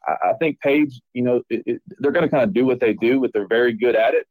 I, 0.07 0.33
think 0.33 0.59
Page, 0.59 1.01
you 1.13 1.23
know, 1.23 1.41
it, 1.49 1.63
it, 1.65 1.81
they're 1.99 2.11
going 2.11 2.25
to 2.25 2.29
kind 2.29 2.43
of 2.43 2.53
do 2.53 2.65
what 2.65 2.79
they 2.79 2.93
do, 2.93 3.19
but 3.19 3.33
they're 3.33 3.47
very 3.47 3.73
good 3.73 3.95
at 3.95 4.13
it. 4.13 4.27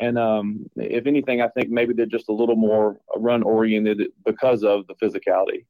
And 0.00 0.18
um, 0.18 0.70
if 0.76 1.06
anything, 1.06 1.42
I 1.42 1.48
think 1.48 1.70
maybe 1.70 1.92
they're 1.92 2.06
just 2.06 2.28
a 2.28 2.32
little 2.32 2.56
more 2.56 2.98
run 3.16 3.42
oriented 3.42 4.00
because 4.24 4.62
of 4.62 4.86
the 4.86 4.94
physicality. 4.94 5.64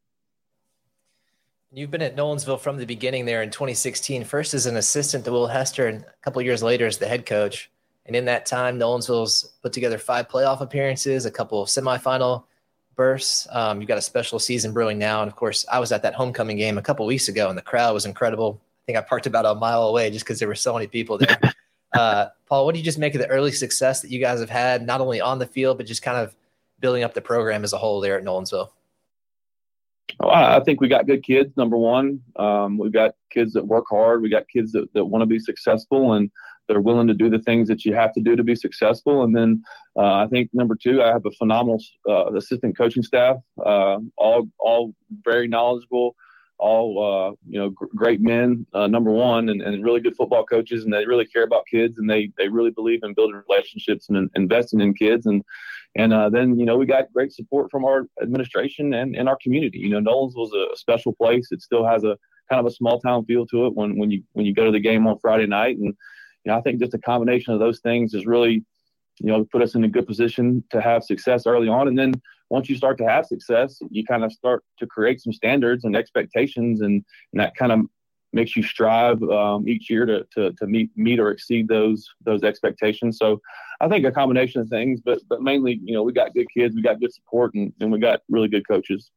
You've 1.72 1.90
been 1.90 2.02
at 2.02 2.16
Nolensville 2.16 2.60
from 2.60 2.78
the 2.78 2.86
beginning 2.86 3.26
there 3.26 3.42
in 3.42 3.50
2016, 3.50 4.24
first 4.24 4.54
as 4.54 4.66
an 4.66 4.76
assistant 4.76 5.24
to 5.24 5.32
Will 5.32 5.46
Hester, 5.46 5.86
and 5.86 6.02
a 6.02 6.06
couple 6.22 6.40
years 6.42 6.62
later 6.62 6.86
as 6.86 6.98
the 6.98 7.06
head 7.06 7.26
coach. 7.26 7.70
And 8.06 8.16
in 8.16 8.24
that 8.24 8.46
time, 8.46 8.78
Nolensville's 8.78 9.52
put 9.62 9.74
together 9.74 9.98
five 9.98 10.28
playoff 10.28 10.62
appearances, 10.62 11.26
a 11.26 11.30
couple 11.30 11.60
of 11.62 11.68
semifinal 11.68 12.44
bursts. 12.96 13.46
Um, 13.50 13.80
you've 13.80 13.88
got 13.88 13.98
a 13.98 14.02
special 14.02 14.38
season 14.38 14.72
brewing 14.72 14.98
now. 14.98 15.20
And 15.20 15.28
of 15.28 15.36
course, 15.36 15.66
I 15.70 15.78
was 15.78 15.92
at 15.92 16.02
that 16.02 16.14
homecoming 16.14 16.56
game 16.56 16.78
a 16.78 16.82
couple 16.82 17.04
weeks 17.04 17.28
ago, 17.28 17.50
and 17.50 17.56
the 17.56 17.62
crowd 17.62 17.92
was 17.92 18.06
incredible 18.06 18.62
think 18.88 18.96
I 18.96 19.02
parked 19.02 19.26
about 19.26 19.44
a 19.44 19.54
mile 19.54 19.82
away 19.82 20.10
just 20.10 20.24
because 20.24 20.38
there 20.38 20.48
were 20.48 20.54
so 20.54 20.72
many 20.72 20.86
people 20.86 21.18
there. 21.18 21.38
uh, 21.94 22.28
Paul, 22.46 22.64
what 22.64 22.72
do 22.74 22.78
you 22.78 22.84
just 22.84 22.98
make 22.98 23.14
of 23.14 23.20
the 23.20 23.28
early 23.28 23.52
success 23.52 24.00
that 24.00 24.10
you 24.10 24.18
guys 24.18 24.40
have 24.40 24.48
had, 24.48 24.86
not 24.86 25.02
only 25.02 25.20
on 25.20 25.38
the 25.38 25.46
field, 25.46 25.76
but 25.76 25.84
just 25.84 26.00
kind 26.00 26.16
of 26.16 26.34
building 26.80 27.04
up 27.04 27.12
the 27.12 27.20
program 27.20 27.64
as 27.64 27.74
a 27.74 27.76
whole 27.76 28.00
there 28.00 28.16
at 28.16 28.24
Nolensville? 28.24 28.70
Oh, 30.20 30.30
I 30.30 30.60
think 30.60 30.80
we 30.80 30.88
got 30.88 31.06
good 31.06 31.22
kids. 31.22 31.54
Number 31.54 31.76
one, 31.76 32.22
um, 32.36 32.78
we've 32.78 32.92
got 32.92 33.14
kids 33.28 33.52
that 33.52 33.66
work 33.66 33.84
hard. 33.90 34.22
We 34.22 34.30
got 34.30 34.48
kids 34.48 34.72
that, 34.72 34.90
that 34.94 35.04
want 35.04 35.20
to 35.20 35.26
be 35.26 35.38
successful 35.38 36.14
and 36.14 36.30
they're 36.66 36.80
willing 36.80 37.08
to 37.08 37.14
do 37.14 37.28
the 37.28 37.40
things 37.40 37.68
that 37.68 37.84
you 37.84 37.94
have 37.94 38.14
to 38.14 38.22
do 38.22 38.36
to 38.36 38.42
be 38.42 38.54
successful. 38.54 39.22
And 39.22 39.36
then 39.36 39.62
uh, 39.96 40.14
I 40.14 40.28
think 40.28 40.48
number 40.54 40.76
two, 40.76 41.02
I 41.02 41.08
have 41.08 41.26
a 41.26 41.30
phenomenal 41.32 41.82
uh, 42.08 42.32
assistant 42.32 42.76
coaching 42.76 43.02
staff, 43.02 43.36
uh, 43.64 43.98
all 44.16 44.48
all 44.58 44.94
very 45.24 45.46
knowledgeable, 45.46 46.16
all 46.58 47.02
uh, 47.02 47.30
you 47.48 47.58
know 47.58 47.70
gr- 47.70 47.86
great 47.94 48.20
men 48.20 48.66
uh, 48.74 48.86
number 48.86 49.10
one 49.10 49.48
and, 49.48 49.62
and 49.62 49.84
really 49.84 50.00
good 50.00 50.16
football 50.16 50.44
coaches 50.44 50.84
and 50.84 50.92
they 50.92 51.06
really 51.06 51.26
care 51.26 51.44
about 51.44 51.66
kids 51.70 51.98
and 51.98 52.08
they 52.08 52.30
they 52.36 52.48
really 52.48 52.70
believe 52.70 53.00
in 53.02 53.14
building 53.14 53.40
relationships 53.48 54.08
and 54.08 54.30
investing 54.34 54.80
in 54.80 54.92
kids 54.94 55.26
and 55.26 55.42
and 55.96 56.12
uh, 56.12 56.28
then 56.28 56.58
you 56.58 56.66
know 56.66 56.76
we 56.76 56.86
got 56.86 57.12
great 57.12 57.32
support 57.32 57.70
from 57.70 57.84
our 57.84 58.06
administration 58.22 58.94
and, 58.94 59.16
and 59.16 59.28
our 59.28 59.38
community. 59.42 59.78
You 59.78 59.90
know 59.90 60.00
Nolens 60.00 60.34
was 60.34 60.52
a 60.52 60.76
special 60.76 61.12
place. 61.12 61.48
It 61.50 61.62
still 61.62 61.86
has 61.86 62.04
a 62.04 62.18
kind 62.50 62.60
of 62.60 62.66
a 62.66 62.74
small 62.74 63.00
town 63.00 63.24
feel 63.24 63.46
to 63.46 63.66
it 63.66 63.74
when 63.74 63.98
when 63.98 64.10
you 64.10 64.22
when 64.32 64.46
you 64.46 64.54
go 64.54 64.64
to 64.64 64.72
the 64.72 64.80
game 64.80 65.06
on 65.06 65.18
Friday 65.18 65.46
night 65.46 65.76
and 65.76 65.86
you 66.44 66.52
know 66.52 66.58
I 66.58 66.60
think 66.60 66.80
just 66.80 66.94
a 66.94 66.98
combination 66.98 67.54
of 67.54 67.60
those 67.60 67.80
things 67.80 68.14
is 68.14 68.26
really 68.26 68.64
you 69.20 69.26
know 69.26 69.44
put 69.44 69.62
us 69.62 69.74
in 69.74 69.84
a 69.84 69.88
good 69.88 70.06
position 70.06 70.64
to 70.70 70.80
have 70.80 71.04
success 71.04 71.46
early 71.46 71.68
on 71.68 71.88
and 71.88 71.98
then 71.98 72.14
once 72.50 72.68
you 72.68 72.76
start 72.76 72.98
to 72.98 73.04
have 73.04 73.26
success, 73.26 73.78
you 73.90 74.04
kind 74.04 74.24
of 74.24 74.32
start 74.32 74.64
to 74.78 74.86
create 74.86 75.20
some 75.20 75.32
standards 75.32 75.84
and 75.84 75.96
expectations, 75.96 76.80
and, 76.80 77.04
and 77.32 77.40
that 77.40 77.54
kind 77.56 77.72
of 77.72 77.80
makes 78.32 78.56
you 78.56 78.62
strive 78.62 79.22
um, 79.22 79.68
each 79.68 79.88
year 79.88 80.04
to, 80.04 80.26
to, 80.34 80.52
to 80.52 80.66
meet 80.66 80.90
meet 80.96 81.18
or 81.18 81.30
exceed 81.30 81.68
those 81.68 82.08
those 82.24 82.42
expectations. 82.42 83.18
So 83.18 83.40
I 83.80 83.88
think 83.88 84.04
a 84.04 84.12
combination 84.12 84.60
of 84.60 84.68
things, 84.68 85.00
but 85.00 85.20
but 85.28 85.42
mainly, 85.42 85.80
you 85.82 85.94
know, 85.94 86.02
we 86.02 86.12
got 86.12 86.34
good 86.34 86.46
kids, 86.52 86.74
we 86.74 86.82
got 86.82 87.00
good 87.00 87.12
support, 87.12 87.54
and, 87.54 87.72
and 87.80 87.92
we 87.92 87.98
got 87.98 88.22
really 88.28 88.48
good 88.48 88.66
coaches. 88.66 89.10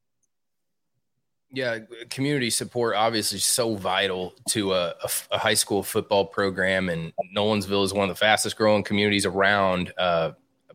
Yeah, 1.53 1.79
community 2.09 2.49
support 2.49 2.95
obviously 2.95 3.39
so 3.39 3.75
vital 3.75 4.33
to 4.49 4.73
a, 4.73 4.95
high 5.33 5.53
school 5.53 5.83
football 5.83 6.25
program, 6.25 6.87
and 6.87 7.11
Nolensville 7.35 7.83
is 7.83 7.93
one 7.93 8.09
of 8.09 8.15
the 8.15 8.19
fastest 8.19 8.55
growing 8.55 8.83
communities 8.83 9.25
around. 9.25 9.91
Uh, 9.97 10.31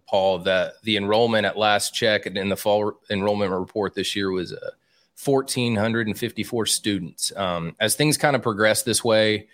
Paul, 0.08 0.38
that 0.40 0.74
the 0.82 0.96
enrollment 0.96 1.46
at 1.46 1.56
last 1.56 1.94
check 1.94 2.26
and 2.26 2.36
in 2.36 2.48
the 2.48 2.56
fall 2.56 3.00
enrollment 3.10 3.50
report 3.50 3.94
this 3.94 4.14
year 4.14 4.30
was 4.30 4.52
uh, 4.52 4.70
1,454 5.24 6.66
students. 6.66 7.32
Um, 7.36 7.74
as 7.80 7.94
things 7.94 8.16
kind 8.16 8.36
of 8.36 8.42
progress 8.42 8.82
this 8.82 9.02
way, 9.02 9.48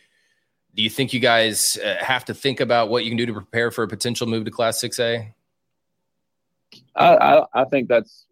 do 0.75 0.83
you 0.83 0.91
think 0.91 1.13
you 1.13 1.21
guys 1.21 1.79
uh, 1.85 2.03
have 2.03 2.25
to 2.27 2.35
think 2.35 2.61
about 2.61 2.89
what 2.89 3.05
you 3.05 3.11
can 3.11 3.19
do 3.19 3.27
to 3.27 3.33
prepare 3.33 3.71
for 3.71 3.85
a 3.85 3.89
potential 3.89 4.27
move 4.27 4.45
to 4.45 4.51
Class 4.51 4.83
6A? 4.83 5.33
I, 6.97 7.17
I, 7.17 7.45
I 7.55 7.65
think 7.65 7.89
that's 7.89 8.27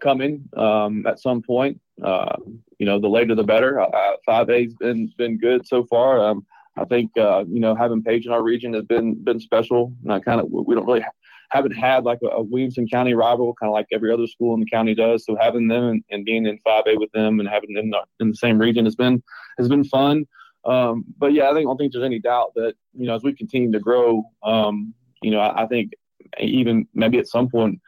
coming 0.00 0.48
um, 0.56 1.06
at 1.06 1.18
some 1.20 1.42
point. 1.42 1.80
Uh, 2.02 2.36
you 2.78 2.86
know, 2.86 3.00
the 3.00 3.08
later 3.08 3.34
the 3.34 3.44
better. 3.44 3.84
Five 4.24 4.50
A's 4.50 4.74
been 4.74 5.12
been 5.16 5.38
good 5.38 5.66
so 5.66 5.84
far. 5.84 6.20
Um, 6.20 6.44
I 6.76 6.84
think 6.84 7.10
uh, 7.16 7.44
you 7.48 7.60
know 7.60 7.74
having 7.74 8.02
Page 8.02 8.26
in 8.26 8.32
our 8.32 8.42
region 8.42 8.74
has 8.74 8.84
been 8.84 9.14
been 9.14 9.40
special. 9.40 9.92
And 10.02 10.12
I 10.12 10.20
kind 10.20 10.40
of 10.40 10.50
we 10.50 10.74
don't 10.74 10.86
really 10.86 11.04
haven't 11.50 11.72
had 11.72 12.04
like 12.04 12.18
a, 12.22 12.28
a 12.28 12.42
Williamson 12.42 12.88
County 12.88 13.14
rival, 13.14 13.54
kind 13.60 13.68
of 13.68 13.74
like 13.74 13.86
every 13.92 14.12
other 14.12 14.26
school 14.26 14.54
in 14.54 14.60
the 14.60 14.66
county 14.66 14.94
does. 14.94 15.24
So 15.24 15.36
having 15.40 15.68
them 15.68 15.84
and, 15.84 16.04
and 16.10 16.24
being 16.24 16.46
in 16.46 16.58
5A 16.66 16.98
with 16.98 17.10
them 17.12 17.40
and 17.40 17.48
having 17.48 17.74
them 17.74 17.92
in 18.20 18.28
the, 18.30 18.34
same 18.34 18.58
region 18.58 18.84
has 18.84 18.96
been 18.96 19.22
has 19.58 19.68
been 19.68 19.84
fun. 19.84 20.26
Um, 20.64 21.04
but 21.18 21.32
yeah, 21.32 21.48
I 21.48 21.54
think 21.54 21.60
I 21.60 21.70
don't 21.70 21.76
think 21.76 21.92
there's 21.92 22.04
any 22.04 22.18
doubt 22.18 22.52
that 22.56 22.74
you 22.94 23.06
know 23.06 23.14
as 23.14 23.22
we 23.22 23.32
continue 23.32 23.70
to 23.72 23.80
grow, 23.80 24.24
um, 24.42 24.94
you 25.22 25.30
know, 25.30 25.40
I, 25.40 25.64
I, 25.64 25.66
think 25.66 25.92
even 26.40 26.88
maybe 26.92 27.18
at 27.18 27.28
some 27.28 27.48
point, 27.48 27.80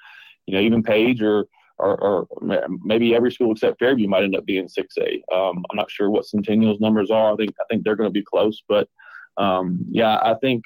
you 0.46 0.54
know, 0.54 0.60
even 0.60 0.82
Page 0.82 1.20
or 1.20 1.46
or, 1.78 1.96
or 1.96 2.68
maybe 2.84 3.14
every 3.14 3.30
school 3.32 3.52
except 3.52 3.78
Fairview 3.78 4.08
might 4.08 4.24
end 4.24 4.36
up 4.36 4.44
being 4.44 4.66
6A. 4.66 5.22
Um, 5.32 5.64
I'm 5.70 5.76
not 5.76 5.90
sure 5.90 6.10
what 6.10 6.26
Centennial's 6.26 6.80
numbers 6.80 7.10
are. 7.10 7.32
I 7.32 7.36
think 7.36 7.50
I 7.60 7.64
think 7.70 7.84
they're 7.84 7.96
going 7.96 8.08
to 8.08 8.12
be 8.12 8.24
close, 8.24 8.62
but 8.68 8.88
um, 9.36 9.84
yeah, 9.88 10.18
I 10.22 10.34
think 10.34 10.64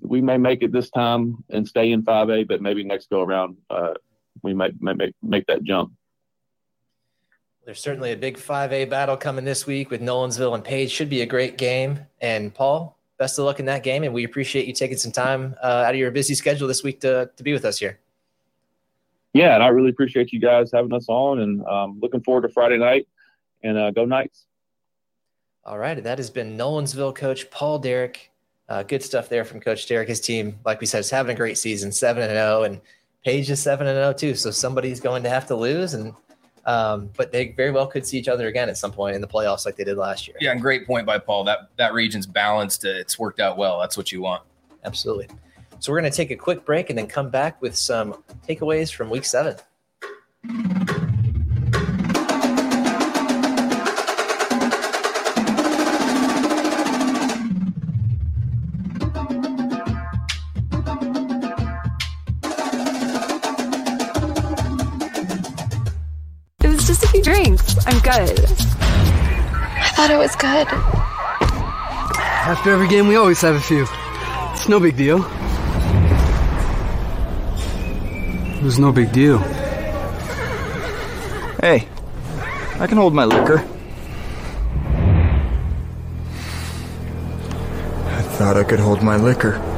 we 0.00 0.20
may 0.20 0.36
make 0.36 0.62
it 0.62 0.72
this 0.72 0.90
time 0.90 1.44
and 1.50 1.66
stay 1.66 1.92
in 1.92 2.02
5A, 2.02 2.48
but 2.48 2.60
maybe 2.60 2.84
next 2.84 3.10
go 3.10 3.22
around 3.22 3.56
uh, 3.70 3.94
we 4.42 4.54
might, 4.54 4.80
might 4.80 4.96
make 4.96 5.14
make 5.22 5.46
that 5.46 5.62
jump. 5.62 5.92
There's 7.64 7.80
certainly 7.80 8.12
a 8.12 8.16
big 8.16 8.36
5A 8.36 8.88
battle 8.88 9.16
coming 9.16 9.44
this 9.44 9.66
week 9.66 9.90
with 9.90 10.00
Nolensville 10.00 10.54
and 10.54 10.62
Page. 10.62 10.90
Should 10.90 11.10
be 11.10 11.22
a 11.22 11.26
great 11.26 11.58
game. 11.58 11.98
And 12.20 12.54
Paul, 12.54 12.96
best 13.18 13.40
of 13.40 13.44
luck 13.44 13.58
in 13.58 13.66
that 13.66 13.82
game. 13.82 14.04
And 14.04 14.14
we 14.14 14.22
appreciate 14.22 14.66
you 14.66 14.72
taking 14.72 14.96
some 14.96 15.10
time 15.10 15.56
uh, 15.60 15.84
out 15.84 15.90
of 15.90 15.96
your 15.96 16.12
busy 16.12 16.36
schedule 16.36 16.68
this 16.68 16.84
week 16.84 17.00
to, 17.00 17.28
to 17.36 17.42
be 17.42 17.52
with 17.52 17.64
us 17.64 17.78
here. 17.78 17.98
Yeah, 19.32 19.54
and 19.54 19.64
I 19.64 19.68
really 19.68 19.90
appreciate 19.90 20.32
you 20.32 20.38
guys 20.38 20.70
having 20.72 20.92
us 20.92 21.06
on 21.08 21.40
and 21.40 21.66
um, 21.66 21.98
looking 22.00 22.22
forward 22.22 22.42
to 22.42 22.48
Friday 22.50 22.78
night 22.78 23.08
and 23.64 23.76
uh, 23.76 23.90
go 23.90 24.04
Knights. 24.04 24.46
All 25.64 25.76
right. 25.76 26.00
That 26.00 26.18
has 26.18 26.30
been 26.30 26.56
Nolensville 26.56 27.16
coach 27.16 27.50
Paul 27.50 27.80
Derrick. 27.80 28.30
Uh, 28.68 28.82
good 28.82 29.02
stuff 29.02 29.28
there 29.28 29.44
from 29.44 29.60
Coach 29.60 29.86
Derrick. 29.86 30.08
His 30.08 30.20
team, 30.20 30.58
like 30.64 30.80
we 30.80 30.86
said, 30.86 31.00
is 31.00 31.10
having 31.10 31.34
a 31.34 31.36
great 31.36 31.56
season, 31.56 31.92
seven 31.92 32.22
and 32.22 32.32
zero, 32.32 32.64
and 32.64 32.80
Page 33.26 33.50
is 33.50 33.60
seven 33.60 33.88
and 33.88 33.96
zero 33.96 34.10
oh 34.10 34.12
too. 34.12 34.36
So 34.36 34.52
somebody's 34.52 35.00
going 35.00 35.24
to 35.24 35.28
have 35.28 35.46
to 35.48 35.56
lose, 35.56 35.94
and 35.94 36.14
um, 36.64 37.10
but 37.16 37.32
they 37.32 37.48
very 37.48 37.72
well 37.72 37.88
could 37.88 38.06
see 38.06 38.18
each 38.18 38.28
other 38.28 38.46
again 38.46 38.68
at 38.68 38.76
some 38.78 38.92
point 38.92 39.16
in 39.16 39.20
the 39.20 39.26
playoffs, 39.26 39.66
like 39.66 39.74
they 39.74 39.82
did 39.82 39.96
last 39.96 40.28
year. 40.28 40.36
Yeah, 40.40 40.52
and 40.52 40.60
great 40.60 40.86
point 40.86 41.06
by 41.06 41.18
Paul. 41.18 41.42
That 41.42 41.70
that 41.76 41.92
region's 41.92 42.24
balanced. 42.24 42.84
It's 42.84 43.18
worked 43.18 43.40
out 43.40 43.58
well. 43.58 43.80
That's 43.80 43.96
what 43.96 44.12
you 44.12 44.20
want. 44.22 44.44
Absolutely. 44.84 45.26
So 45.80 45.90
we're 45.90 46.00
going 46.00 46.10
to 46.12 46.16
take 46.16 46.30
a 46.30 46.36
quick 46.36 46.64
break 46.64 46.88
and 46.88 46.96
then 46.96 47.08
come 47.08 47.28
back 47.28 47.60
with 47.60 47.76
some 47.76 48.22
takeaways 48.48 48.94
from 48.94 49.10
Week 49.10 49.24
Seven. 49.24 49.56
Drinks. 67.36 67.86
I'm 67.86 67.98
good. 68.00 68.40
I 68.80 69.90
thought 69.94 70.10
it 70.10 70.18
was 70.18 70.34
good. 70.36 70.68
After 72.46 72.70
every 72.70 72.88
game, 72.88 73.08
we 73.08 73.16
always 73.16 73.40
have 73.40 73.54
a 73.56 73.60
few. 73.60 73.86
It's 74.52 74.68
no 74.68 74.80
big 74.80 74.96
deal. 74.96 75.24
It 78.56 78.62
was 78.62 78.78
no 78.78 78.92
big 78.92 79.12
deal. 79.12 79.38
Hey, 81.60 81.88
I 82.78 82.86
can 82.86 82.96
hold 82.96 83.14
my 83.14 83.24
liquor. 83.24 83.58
I 88.08 88.22
thought 88.38 88.56
I 88.56 88.64
could 88.64 88.80
hold 88.80 89.02
my 89.02 89.16
liquor. 89.16 89.75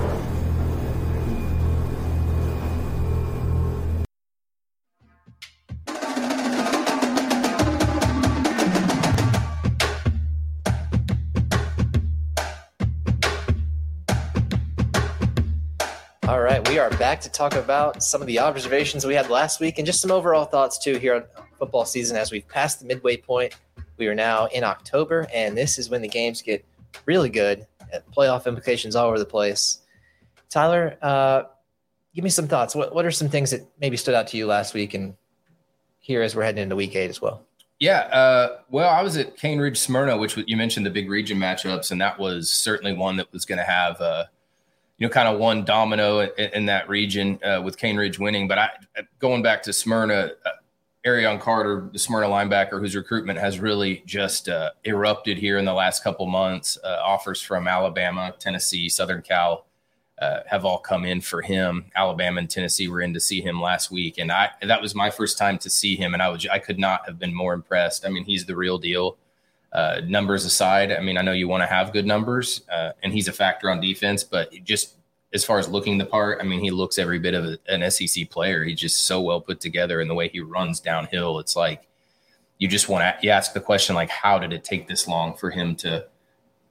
Back 16.62 17.20
to 17.20 17.28
talk 17.30 17.54
about 17.54 18.02
some 18.02 18.20
of 18.20 18.26
the 18.26 18.38
observations 18.38 19.06
we 19.06 19.14
had 19.14 19.30
last 19.30 19.60
week 19.60 19.78
and 19.78 19.86
just 19.86 20.00
some 20.00 20.10
overall 20.10 20.44
thoughts 20.44 20.78
too 20.78 20.98
here 20.98 21.14
on 21.14 21.24
football 21.58 21.84
season 21.84 22.16
as 22.16 22.32
we've 22.32 22.46
passed 22.48 22.80
the 22.80 22.86
midway 22.86 23.16
point. 23.16 23.54
We 23.96 24.08
are 24.08 24.14
now 24.14 24.46
in 24.46 24.64
October, 24.64 25.26
and 25.32 25.56
this 25.56 25.78
is 25.78 25.90
when 25.90 26.02
the 26.02 26.08
games 26.08 26.42
get 26.42 26.64
really 27.06 27.30
good. 27.30 27.66
Playoff 28.16 28.46
implications 28.46 28.96
all 28.96 29.06
over 29.06 29.18
the 29.18 29.24
place. 29.24 29.80
Tyler, 30.50 30.96
uh, 31.02 31.44
give 32.14 32.24
me 32.24 32.30
some 32.30 32.48
thoughts. 32.48 32.74
What 32.74 32.94
what 32.94 33.04
are 33.04 33.10
some 33.10 33.28
things 33.28 33.50
that 33.50 33.66
maybe 33.80 33.96
stood 33.96 34.14
out 34.14 34.26
to 34.28 34.36
you 34.36 34.46
last 34.46 34.74
week 34.74 34.94
and 34.94 35.14
here 36.00 36.22
as 36.22 36.34
we're 36.34 36.44
heading 36.44 36.62
into 36.62 36.76
week 36.76 36.94
eight 36.96 37.10
as 37.10 37.20
well? 37.20 37.44
Yeah, 37.78 38.00
uh, 38.00 38.58
well, 38.70 38.88
I 38.88 39.02
was 39.02 39.16
at 39.16 39.36
Cane 39.36 39.60
Ridge 39.60 39.78
Smyrna, 39.78 40.16
which 40.16 40.36
you 40.46 40.56
mentioned 40.56 40.84
the 40.84 40.90
big 40.90 41.08
region 41.08 41.38
matchups, 41.38 41.92
and 41.92 42.00
that 42.00 42.18
was 42.18 42.52
certainly 42.52 42.92
one 42.92 43.16
that 43.16 43.32
was 43.32 43.44
going 43.44 43.58
to 43.58 43.64
have 43.64 44.00
uh, 44.00 44.24
you 44.98 45.06
know, 45.06 45.12
kind 45.12 45.28
of 45.28 45.38
one 45.38 45.64
domino 45.64 46.20
in, 46.20 46.50
in 46.52 46.66
that 46.66 46.88
region 46.88 47.38
uh, 47.44 47.60
with 47.62 47.76
Cane 47.78 47.96
Ridge 47.96 48.18
winning. 48.18 48.48
But 48.48 48.58
I, 48.58 48.70
going 49.18 49.42
back 49.42 49.62
to 49.64 49.72
Smyrna, 49.72 50.32
uh, 50.44 50.50
Arion 51.04 51.38
Carter, 51.38 51.88
the 51.92 51.98
Smyrna 51.98 52.26
linebacker, 52.26 52.80
whose 52.80 52.96
recruitment 52.96 53.38
has 53.38 53.60
really 53.60 54.02
just 54.04 54.48
uh, 54.48 54.70
erupted 54.84 55.38
here 55.38 55.58
in 55.58 55.64
the 55.64 55.72
last 55.72 56.02
couple 56.02 56.26
months. 56.26 56.76
Uh, 56.82 56.98
offers 57.02 57.40
from 57.40 57.68
Alabama, 57.68 58.34
Tennessee, 58.38 58.88
Southern 58.88 59.22
Cal 59.22 59.66
uh, 60.20 60.40
have 60.46 60.64
all 60.64 60.78
come 60.78 61.04
in 61.04 61.20
for 61.20 61.42
him. 61.42 61.84
Alabama 61.94 62.40
and 62.40 62.50
Tennessee 62.50 62.88
were 62.88 63.00
in 63.00 63.14
to 63.14 63.20
see 63.20 63.40
him 63.40 63.60
last 63.60 63.90
week, 63.90 64.18
and 64.18 64.32
I 64.32 64.50
that 64.62 64.82
was 64.82 64.94
my 64.94 65.10
first 65.10 65.38
time 65.38 65.58
to 65.58 65.70
see 65.70 65.94
him, 65.94 66.12
and 66.12 66.22
I 66.22 66.28
was 66.28 66.46
I 66.46 66.58
could 66.58 66.78
not 66.78 67.06
have 67.06 67.18
been 67.18 67.34
more 67.34 67.54
impressed. 67.54 68.04
I 68.04 68.08
mean, 68.08 68.24
he's 68.24 68.44
the 68.44 68.56
real 68.56 68.78
deal. 68.78 69.16
Uh, 69.72 70.00
numbers 70.06 70.44
aside, 70.44 70.92
I 70.92 71.00
mean, 71.00 71.18
I 71.18 71.22
know 71.22 71.32
you 71.32 71.46
want 71.46 71.62
to 71.62 71.66
have 71.66 71.92
good 71.92 72.06
numbers, 72.06 72.62
uh, 72.72 72.92
and 73.02 73.12
he's 73.12 73.28
a 73.28 73.32
factor 73.32 73.70
on 73.70 73.80
defense, 73.80 74.24
but 74.24 74.50
just 74.64 74.96
as 75.34 75.44
far 75.44 75.58
as 75.58 75.68
looking 75.68 75.98
the 75.98 76.06
part, 76.06 76.38
I 76.40 76.44
mean, 76.44 76.60
he 76.60 76.70
looks 76.70 76.98
every 76.98 77.18
bit 77.18 77.34
of 77.34 77.44
a, 77.44 77.58
an 77.68 77.88
SEC 77.90 78.30
player. 78.30 78.64
He's 78.64 78.80
just 78.80 79.06
so 79.06 79.20
well 79.20 79.40
put 79.40 79.60
together, 79.60 80.00
and 80.00 80.08
the 80.08 80.14
way 80.14 80.28
he 80.28 80.40
runs 80.40 80.80
downhill, 80.80 81.38
it's 81.38 81.54
like 81.54 81.86
you 82.58 82.66
just 82.66 82.88
want 82.88 83.02
to 83.02 83.26
you 83.26 83.30
ask 83.30 83.52
the 83.52 83.60
question 83.60 83.94
like, 83.94 84.10
how 84.10 84.38
did 84.38 84.52
it 84.52 84.64
take 84.64 84.88
this 84.88 85.06
long 85.06 85.36
for 85.36 85.50
him 85.50 85.76
to 85.76 86.06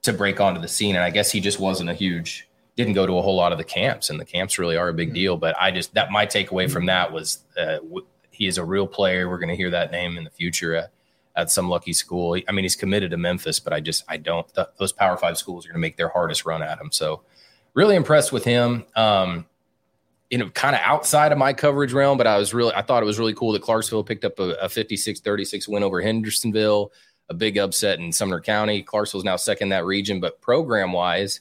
to 0.02 0.12
break 0.12 0.40
onto 0.40 0.60
the 0.60 0.68
scene? 0.68 0.96
And 0.96 1.04
I 1.04 1.10
guess 1.10 1.30
he 1.30 1.40
just 1.40 1.60
wasn't 1.60 1.90
a 1.90 1.94
huge, 1.94 2.48
didn't 2.76 2.94
go 2.94 3.06
to 3.06 3.18
a 3.18 3.22
whole 3.22 3.36
lot 3.36 3.52
of 3.52 3.58
the 3.58 3.64
camps, 3.64 4.10
and 4.10 4.18
the 4.18 4.24
camps 4.24 4.58
really 4.58 4.76
are 4.76 4.88
a 4.88 4.94
big 4.94 5.14
deal. 5.14 5.36
But 5.36 5.56
I 5.60 5.70
just 5.70 5.94
that 5.94 6.10
my 6.10 6.26
takeaway 6.26 6.70
from 6.70 6.86
that 6.86 7.12
was 7.12 7.38
uh, 7.56 7.76
w- 7.78 8.06
he 8.30 8.46
is 8.46 8.58
a 8.58 8.64
real 8.64 8.86
player. 8.86 9.28
We're 9.28 9.38
going 9.38 9.48
to 9.48 9.56
hear 9.56 9.70
that 9.70 9.90
name 9.90 10.16
in 10.16 10.24
the 10.24 10.30
future. 10.30 10.90
At 11.38 11.52
some 11.52 11.68
lucky 11.68 11.92
school. 11.92 12.36
I 12.48 12.52
mean, 12.52 12.64
he's 12.64 12.74
committed 12.74 13.12
to 13.12 13.16
Memphis, 13.16 13.60
but 13.60 13.72
I 13.72 13.78
just 13.78 14.02
I 14.08 14.16
don't. 14.16 14.52
Th- 14.54 14.66
those 14.76 14.92
Power 14.92 15.16
Five 15.16 15.38
schools 15.38 15.64
are 15.64 15.68
going 15.68 15.76
to 15.76 15.80
make 15.80 15.96
their 15.96 16.08
hardest 16.08 16.44
run 16.44 16.64
at 16.64 16.80
him. 16.80 16.90
So, 16.90 17.22
really 17.74 17.94
impressed 17.94 18.32
with 18.32 18.44
him. 18.44 18.84
Um, 18.96 19.46
you 20.30 20.38
know, 20.38 20.50
kind 20.50 20.74
of 20.74 20.82
outside 20.82 21.30
of 21.30 21.38
my 21.38 21.52
coverage 21.52 21.92
realm, 21.92 22.18
but 22.18 22.26
I 22.26 22.38
was 22.38 22.52
really 22.52 22.74
I 22.74 22.82
thought 22.82 23.04
it 23.04 23.06
was 23.06 23.20
really 23.20 23.34
cool 23.34 23.52
that 23.52 23.62
Clarksville 23.62 24.02
picked 24.02 24.24
up 24.24 24.40
a, 24.40 24.54
a 24.54 24.66
56-36 24.66 25.68
win 25.68 25.84
over 25.84 26.00
Hendersonville, 26.00 26.92
a 27.28 27.34
big 27.34 27.56
upset 27.56 28.00
in 28.00 28.12
Sumner 28.12 28.40
County. 28.40 28.82
Clarksville's 28.82 29.24
now 29.24 29.36
second 29.36 29.68
that 29.68 29.84
region, 29.84 30.20
but 30.20 30.40
program 30.40 30.92
wise, 30.92 31.40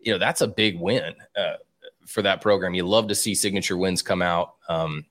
you 0.00 0.12
know, 0.12 0.18
that's 0.18 0.42
a 0.42 0.48
big 0.48 0.78
win 0.78 1.14
uh, 1.34 1.54
for 2.06 2.22
that 2.22 2.40
program. 2.40 2.74
You 2.74 2.86
love 2.86 3.08
to 3.08 3.14
see 3.14 3.34
signature 3.34 3.76
wins 3.76 4.02
come 4.02 4.22
out. 4.22 4.56
Um, 4.68 5.06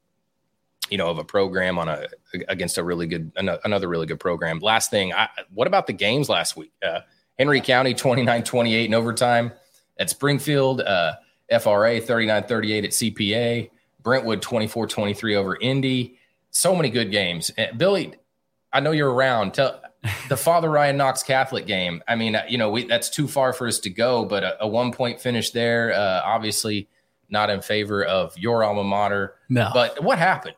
you 0.89 0.97
know, 0.97 1.09
of 1.09 1.17
a 1.17 1.23
program 1.23 1.77
on 1.77 1.89
a 1.89 2.07
against 2.47 2.77
a 2.77 2.83
really 2.83 3.07
good 3.07 3.31
another 3.35 3.87
really 3.87 4.05
good 4.05 4.19
program. 4.19 4.59
Last 4.59 4.89
thing, 4.89 5.13
I, 5.13 5.29
what 5.53 5.67
about 5.67 5.87
the 5.87 5.93
games 5.93 6.29
last 6.29 6.55
week? 6.55 6.71
Uh, 6.85 7.01
Henry 7.37 7.61
County 7.61 7.93
29-28 7.93 8.85
in 8.85 8.93
overtime 8.93 9.53
at 9.97 10.09
Springfield, 10.09 10.81
uh, 10.81 11.13
FRA 11.49 12.01
39-38 12.01 12.83
at 12.83 12.89
CPA, 12.91 13.69
Brentwood 14.01 14.41
24-23 14.41 15.35
over 15.35 15.55
Indy. 15.55 16.17
So 16.51 16.75
many 16.75 16.89
good 16.89 17.11
games. 17.11 17.49
And 17.57 17.77
Billy, 17.77 18.13
I 18.73 18.81
know 18.81 18.91
you're 18.91 19.11
around. 19.11 19.53
Tell 19.53 19.81
the 20.29 20.37
Father 20.37 20.69
Ryan 20.69 20.97
Knox 20.97 21.23
Catholic 21.23 21.65
game. 21.65 22.03
I 22.07 22.15
mean, 22.15 22.37
you 22.47 22.57
know, 22.57 22.71
we, 22.71 22.85
that's 22.85 23.09
too 23.09 23.27
far 23.27 23.53
for 23.53 23.67
us 23.67 23.79
to 23.79 23.89
go, 23.89 24.25
but 24.25 24.43
a, 24.43 24.63
a 24.63 24.67
one 24.67 24.91
point 24.91 25.21
finish 25.21 25.51
there, 25.51 25.93
uh, 25.93 26.21
obviously 26.23 26.87
not 27.29 27.49
in 27.49 27.61
favor 27.61 28.03
of 28.03 28.37
your 28.37 28.63
alma 28.63 28.83
mater. 28.83 29.35
No. 29.49 29.69
But 29.73 30.03
what 30.03 30.17
happened? 30.17 30.55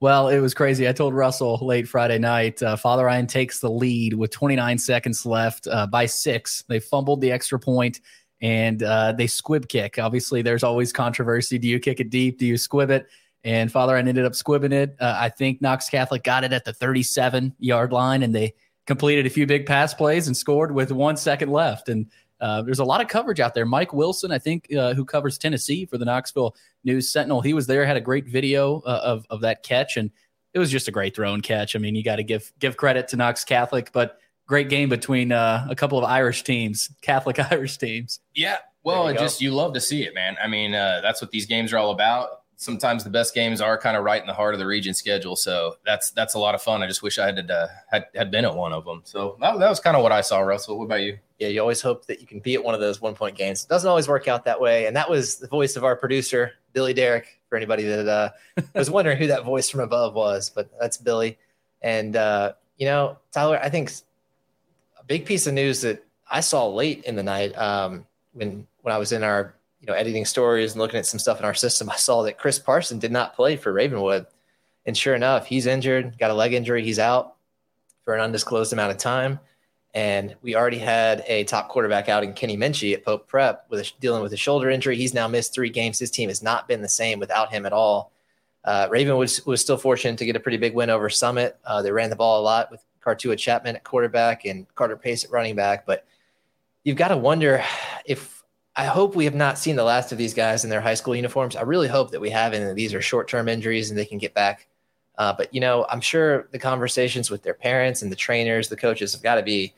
Well, 0.00 0.28
it 0.28 0.40
was 0.40 0.54
crazy. 0.54 0.88
I 0.88 0.92
told 0.92 1.12
Russell 1.12 1.58
late 1.60 1.86
Friday 1.86 2.18
night. 2.18 2.62
Uh, 2.62 2.76
Father 2.76 3.04
Ryan 3.04 3.26
takes 3.26 3.60
the 3.60 3.70
lead 3.70 4.14
with 4.14 4.30
29 4.30 4.78
seconds 4.78 5.26
left 5.26 5.68
uh, 5.70 5.86
by 5.86 6.06
six. 6.06 6.64
They 6.68 6.80
fumbled 6.80 7.20
the 7.20 7.30
extra 7.30 7.58
point 7.58 8.00
and 8.40 8.82
uh, 8.82 9.12
they 9.12 9.26
squib 9.26 9.68
kick. 9.68 9.98
Obviously, 9.98 10.40
there's 10.40 10.62
always 10.62 10.90
controversy. 10.90 11.58
Do 11.58 11.68
you 11.68 11.78
kick 11.78 12.00
it 12.00 12.08
deep? 12.08 12.38
Do 12.38 12.46
you 12.46 12.56
squib 12.56 12.90
it? 12.90 13.08
And 13.44 13.70
Father 13.70 13.92
Ryan 13.92 14.08
ended 14.08 14.24
up 14.24 14.32
squibbing 14.32 14.72
it. 14.72 14.96
Uh, 14.98 15.16
I 15.18 15.28
think 15.28 15.60
Knox 15.60 15.90
Catholic 15.90 16.22
got 16.22 16.44
it 16.44 16.52
at 16.54 16.64
the 16.64 16.72
37 16.72 17.54
yard 17.58 17.92
line, 17.92 18.22
and 18.22 18.34
they 18.34 18.54
completed 18.86 19.26
a 19.26 19.30
few 19.30 19.46
big 19.46 19.66
pass 19.66 19.92
plays 19.92 20.26
and 20.26 20.36
scored 20.36 20.72
with 20.72 20.92
one 20.92 21.16
second 21.16 21.50
left. 21.50 21.88
And 21.90 22.06
uh, 22.40 22.62
there's 22.62 22.78
a 22.78 22.84
lot 22.84 23.00
of 23.00 23.08
coverage 23.08 23.40
out 23.40 23.54
there. 23.54 23.66
Mike 23.66 23.92
Wilson, 23.92 24.32
I 24.32 24.38
think, 24.38 24.72
uh, 24.74 24.94
who 24.94 25.04
covers 25.04 25.38
Tennessee 25.38 25.84
for 25.84 25.98
the 25.98 26.04
Knoxville 26.04 26.56
News 26.84 27.08
Sentinel, 27.10 27.40
he 27.40 27.54
was 27.54 27.66
there, 27.66 27.84
had 27.84 27.96
a 27.96 28.00
great 28.00 28.26
video 28.26 28.80
uh, 28.80 29.00
of 29.02 29.26
of 29.30 29.40
that 29.42 29.62
catch, 29.62 29.96
and 29.96 30.10
it 30.54 30.58
was 30.58 30.70
just 30.70 30.88
a 30.88 30.90
great 30.90 31.14
throw 31.14 31.34
and 31.34 31.42
catch. 31.42 31.76
I 31.76 31.78
mean, 31.78 31.94
you 31.94 32.02
got 32.02 32.16
to 32.16 32.24
give 32.24 32.52
give 32.58 32.76
credit 32.76 33.08
to 33.08 33.16
Knox 33.16 33.44
Catholic, 33.44 33.90
but 33.92 34.18
great 34.46 34.68
game 34.68 34.88
between 34.88 35.32
uh, 35.32 35.66
a 35.70 35.74
couple 35.74 35.98
of 35.98 36.04
Irish 36.04 36.42
teams, 36.42 36.90
Catholic 37.02 37.38
Irish 37.52 37.78
teams. 37.78 38.20
Yeah, 38.34 38.58
well, 38.82 39.08
it 39.08 39.18
just 39.18 39.40
you 39.40 39.50
love 39.52 39.74
to 39.74 39.80
see 39.80 40.02
it, 40.04 40.14
man. 40.14 40.36
I 40.42 40.48
mean, 40.48 40.74
uh, 40.74 41.00
that's 41.02 41.20
what 41.20 41.30
these 41.30 41.46
games 41.46 41.72
are 41.72 41.78
all 41.78 41.90
about 41.90 42.39
sometimes 42.60 43.02
the 43.02 43.10
best 43.10 43.34
games 43.34 43.62
are 43.62 43.78
kind 43.78 43.96
of 43.96 44.04
right 44.04 44.20
in 44.20 44.26
the 44.26 44.34
heart 44.34 44.54
of 44.54 44.60
the 44.60 44.66
region 44.66 44.92
schedule. 44.92 45.34
So 45.34 45.76
that's 45.84 46.10
that's 46.10 46.34
a 46.34 46.38
lot 46.38 46.54
of 46.54 46.60
fun. 46.60 46.82
I 46.82 46.86
just 46.86 47.02
wish 47.02 47.18
I 47.18 47.26
had 47.26 47.50
uh, 47.50 47.68
had, 47.90 48.06
had 48.14 48.30
been 48.30 48.44
at 48.44 48.54
one 48.54 48.74
of 48.74 48.84
them. 48.84 49.00
So 49.04 49.36
that, 49.40 49.58
that 49.58 49.68
was 49.68 49.80
kind 49.80 49.96
of 49.96 50.02
what 50.02 50.12
I 50.12 50.20
saw. 50.20 50.40
Russell, 50.40 50.78
what 50.78 50.84
about 50.84 51.00
you? 51.00 51.18
Yeah, 51.38 51.48
you 51.48 51.60
always 51.60 51.80
hope 51.80 52.04
that 52.06 52.20
you 52.20 52.26
can 52.26 52.38
be 52.38 52.54
at 52.54 52.62
one 52.62 52.74
of 52.74 52.80
those 52.80 53.00
one 53.00 53.14
point 53.14 53.34
games. 53.34 53.64
It 53.64 53.70
doesn't 53.70 53.88
always 53.88 54.08
work 54.08 54.28
out 54.28 54.44
that 54.44 54.60
way. 54.60 54.86
And 54.86 54.94
that 54.94 55.08
was 55.08 55.36
the 55.36 55.48
voice 55.48 55.74
of 55.76 55.84
our 55.84 55.96
producer, 55.96 56.52
Billy 56.74 56.92
Derrick. 56.92 57.40
For 57.48 57.56
anybody 57.56 57.82
that 57.84 58.06
uh, 58.06 58.30
was 58.74 58.90
wondering 58.90 59.16
who 59.16 59.26
that 59.26 59.42
voice 59.42 59.68
from 59.68 59.80
above 59.80 60.14
was, 60.14 60.50
but 60.50 60.70
that's 60.78 60.98
Billy. 60.98 61.36
And 61.82 62.14
uh, 62.14 62.52
you 62.76 62.86
know, 62.86 63.16
Tyler, 63.32 63.58
I 63.60 63.70
think 63.70 63.90
a 64.98 65.04
big 65.04 65.24
piece 65.24 65.46
of 65.46 65.54
news 65.54 65.80
that 65.80 66.04
I 66.30 66.40
saw 66.40 66.68
late 66.68 67.04
in 67.04 67.16
the 67.16 67.22
night 67.22 67.56
um, 67.58 68.06
when 68.34 68.66
when 68.82 68.94
I 68.94 68.98
was 68.98 69.12
in 69.12 69.24
our 69.24 69.54
you 69.80 69.86
know, 69.86 69.94
editing 69.94 70.24
stories 70.24 70.72
and 70.72 70.80
looking 70.80 70.98
at 70.98 71.06
some 71.06 71.18
stuff 71.18 71.38
in 71.38 71.44
our 71.44 71.54
system, 71.54 71.88
I 71.88 71.96
saw 71.96 72.22
that 72.22 72.38
Chris 72.38 72.58
Parson 72.58 72.98
did 72.98 73.12
not 73.12 73.34
play 73.34 73.56
for 73.56 73.72
Ravenwood. 73.72 74.26
And 74.86 74.96
sure 74.96 75.14
enough, 75.14 75.46
he's 75.46 75.66
injured, 75.66 76.18
got 76.18 76.30
a 76.30 76.34
leg 76.34 76.52
injury. 76.52 76.84
He's 76.84 76.98
out 76.98 77.36
for 78.04 78.14
an 78.14 78.20
undisclosed 78.20 78.72
amount 78.72 78.92
of 78.92 78.98
time. 78.98 79.40
And 79.92 80.36
we 80.42 80.54
already 80.54 80.78
had 80.78 81.24
a 81.26 81.44
top 81.44 81.68
quarterback 81.68 82.08
out 82.08 82.22
in 82.22 82.32
Kenny 82.32 82.56
Minchey 82.56 82.94
at 82.94 83.04
Pope 83.04 83.26
Prep 83.26 83.66
with 83.70 83.80
a, 83.80 83.92
dealing 84.00 84.22
with 84.22 84.32
a 84.32 84.36
shoulder 84.36 84.70
injury. 84.70 84.96
He's 84.96 85.14
now 85.14 85.26
missed 85.26 85.52
three 85.52 85.70
games. 85.70 85.98
His 85.98 86.10
team 86.10 86.28
has 86.28 86.42
not 86.42 86.68
been 86.68 86.80
the 86.80 86.88
same 86.88 87.18
without 87.18 87.52
him 87.52 87.66
at 87.66 87.72
all. 87.72 88.12
Uh, 88.64 88.86
Raven 88.90 89.16
was, 89.16 89.44
was 89.46 89.60
still 89.60 89.78
fortunate 89.78 90.18
to 90.18 90.26
get 90.26 90.36
a 90.36 90.40
pretty 90.40 90.58
big 90.58 90.74
win 90.74 90.90
over 90.90 91.08
Summit. 91.08 91.58
Uh, 91.64 91.82
they 91.82 91.90
ran 91.90 92.10
the 92.10 92.16
ball 92.16 92.40
a 92.40 92.42
lot 92.42 92.70
with 92.70 92.84
Cartua 93.02 93.36
Chapman 93.36 93.76
at 93.76 93.84
quarterback 93.84 94.44
and 94.44 94.72
Carter 94.74 94.96
Pace 94.96 95.24
at 95.24 95.30
running 95.30 95.56
back. 95.56 95.86
But 95.86 96.04
you've 96.84 96.96
got 96.96 97.08
to 97.08 97.16
wonder 97.16 97.64
if 98.04 98.39
I 98.80 98.84
hope 98.84 99.14
we 99.14 99.26
have 99.26 99.34
not 99.34 99.58
seen 99.58 99.76
the 99.76 99.84
last 99.84 100.10
of 100.10 100.16
these 100.16 100.32
guys 100.32 100.64
in 100.64 100.70
their 100.70 100.80
high 100.80 100.94
school 100.94 101.14
uniforms. 101.14 101.54
I 101.54 101.60
really 101.60 101.86
hope 101.86 102.12
that 102.12 102.20
we 102.20 102.30
haven't, 102.30 102.62
and 102.62 102.74
these 102.74 102.94
are 102.94 103.02
short 103.02 103.28
term 103.28 103.46
injuries 103.46 103.90
and 103.90 103.98
they 103.98 104.06
can 104.06 104.16
get 104.16 104.32
back. 104.32 104.68
Uh, 105.18 105.34
but 105.34 105.52
you 105.52 105.60
know, 105.60 105.84
I'm 105.90 106.00
sure 106.00 106.48
the 106.50 106.58
conversations 106.58 107.30
with 107.30 107.42
their 107.42 107.52
parents 107.52 108.00
and 108.00 108.10
the 108.10 108.16
trainers, 108.16 108.70
the 108.70 108.78
coaches 108.78 109.12
have 109.12 109.22
got 109.22 109.34
to 109.34 109.42
be 109.42 109.74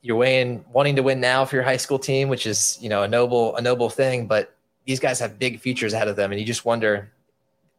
you're 0.00 0.16
weighing 0.16 0.64
wanting 0.72 0.96
to 0.96 1.02
win 1.04 1.20
now 1.20 1.44
for 1.44 1.54
your 1.54 1.62
high 1.62 1.76
school 1.76 1.98
team, 2.00 2.28
which 2.28 2.44
is 2.44 2.76
you 2.80 2.88
know 2.88 3.04
a 3.04 3.08
noble 3.08 3.54
a 3.54 3.62
noble 3.62 3.88
thing. 3.88 4.26
But 4.26 4.52
these 4.84 4.98
guys 4.98 5.20
have 5.20 5.38
big 5.38 5.60
futures 5.60 5.92
ahead 5.92 6.08
of 6.08 6.16
them, 6.16 6.32
and 6.32 6.40
you 6.40 6.46
just 6.46 6.64
wonder: 6.64 7.12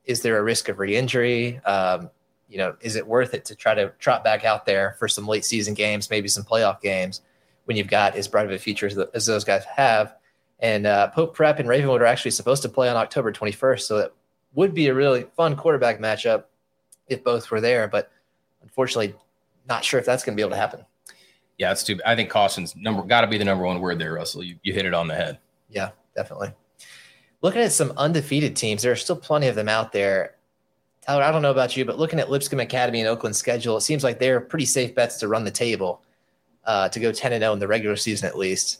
is 0.05 0.21
there 0.21 0.37
a 0.37 0.41
risk 0.41 0.69
of 0.69 0.79
re-injury? 0.79 1.59
Um, 1.65 2.09
you 2.47 2.59
know, 2.59 2.77
is 2.79 2.95
it 2.95 3.05
worth 3.05 3.33
it 3.33 3.43
to 3.43 3.55
try 3.55 3.73
to 3.73 3.89
trot 3.99 4.23
back 4.23 4.45
out 4.45 4.65
there 4.65 4.95
for 4.99 5.09
some 5.09 5.27
late 5.27 5.43
season 5.43 5.73
games, 5.73 6.09
maybe 6.09 6.29
some 6.29 6.45
playoff 6.45 6.79
games? 6.79 7.19
When 7.65 7.77
you've 7.77 7.87
got 7.87 8.15
as 8.15 8.27
bright 8.27 8.45
of 8.45 8.51
a 8.51 8.59
future 8.59 8.87
as, 8.87 8.97
as 9.13 9.25
those 9.25 9.43
guys 9.43 9.63
have. 9.65 10.15
And 10.59 10.85
uh, 10.85 11.09
Pope 11.09 11.35
Prep 11.35 11.59
and 11.59 11.67
Ravenwood 11.67 12.01
are 12.01 12.05
actually 12.05 12.31
supposed 12.31 12.61
to 12.63 12.69
play 12.69 12.89
on 12.89 12.95
October 12.95 13.31
21st, 13.31 13.81
so 13.81 13.97
that 13.97 14.13
would 14.53 14.73
be 14.73 14.87
a 14.87 14.93
really 14.93 15.25
fun 15.35 15.55
quarterback 15.55 15.99
matchup 15.99 16.45
if 17.07 17.23
both 17.23 17.49
were 17.51 17.61
there. 17.61 17.87
But 17.87 18.11
unfortunately, 18.61 19.15
not 19.67 19.83
sure 19.83 19.99
if 19.99 20.05
that's 20.05 20.23
going 20.23 20.35
to 20.35 20.37
be 20.37 20.41
able 20.41 20.51
to 20.51 20.57
happen. 20.57 20.85
Yeah, 21.57 21.71
it's 21.71 21.83
too. 21.83 21.99
I 22.05 22.15
think 22.15 22.29
caution's 22.29 22.75
number 22.75 23.03
got 23.03 23.21
to 23.21 23.27
be 23.27 23.37
the 23.37 23.45
number 23.45 23.65
one 23.65 23.79
word 23.79 23.99
there, 23.99 24.13
Russell. 24.13 24.43
You, 24.43 24.55
you 24.63 24.73
hit 24.73 24.85
it 24.85 24.93
on 24.93 25.07
the 25.07 25.15
head. 25.15 25.39
Yeah, 25.69 25.91
definitely. 26.15 26.51
Looking 27.41 27.61
at 27.61 27.71
some 27.71 27.93
undefeated 27.97 28.55
teams, 28.55 28.81
there 28.83 28.91
are 28.91 28.97
still 28.97 29.15
plenty 29.15 29.47
of 29.47 29.55
them 29.55 29.69
out 29.69 29.91
there. 29.91 30.35
Tyler, 31.05 31.23
I 31.23 31.31
don't 31.31 31.41
know 31.41 31.51
about 31.51 31.75
you, 31.75 31.83
but 31.83 31.99
looking 31.99 32.19
at 32.19 32.29
Lipscomb 32.29 32.61
Academy 32.61 33.01
and 33.01 33.09
Oakland's 33.09 33.37
schedule, 33.37 33.75
it 33.75 33.81
seems 33.81 34.03
like 34.03 34.19
they're 34.19 34.39
pretty 34.39 34.65
safe 34.65 34.95
bets 34.95 35.17
to 35.17 35.27
run 35.27 35.43
the 35.43 35.51
table 35.51 36.01
uh, 36.65 36.89
to 36.89 36.99
go 36.99 37.11
10 37.11 37.33
and 37.33 37.41
0 37.41 37.53
in 37.53 37.59
the 37.59 37.67
regular 37.67 37.95
season 37.95 38.27
at 38.27 38.37
least. 38.37 38.79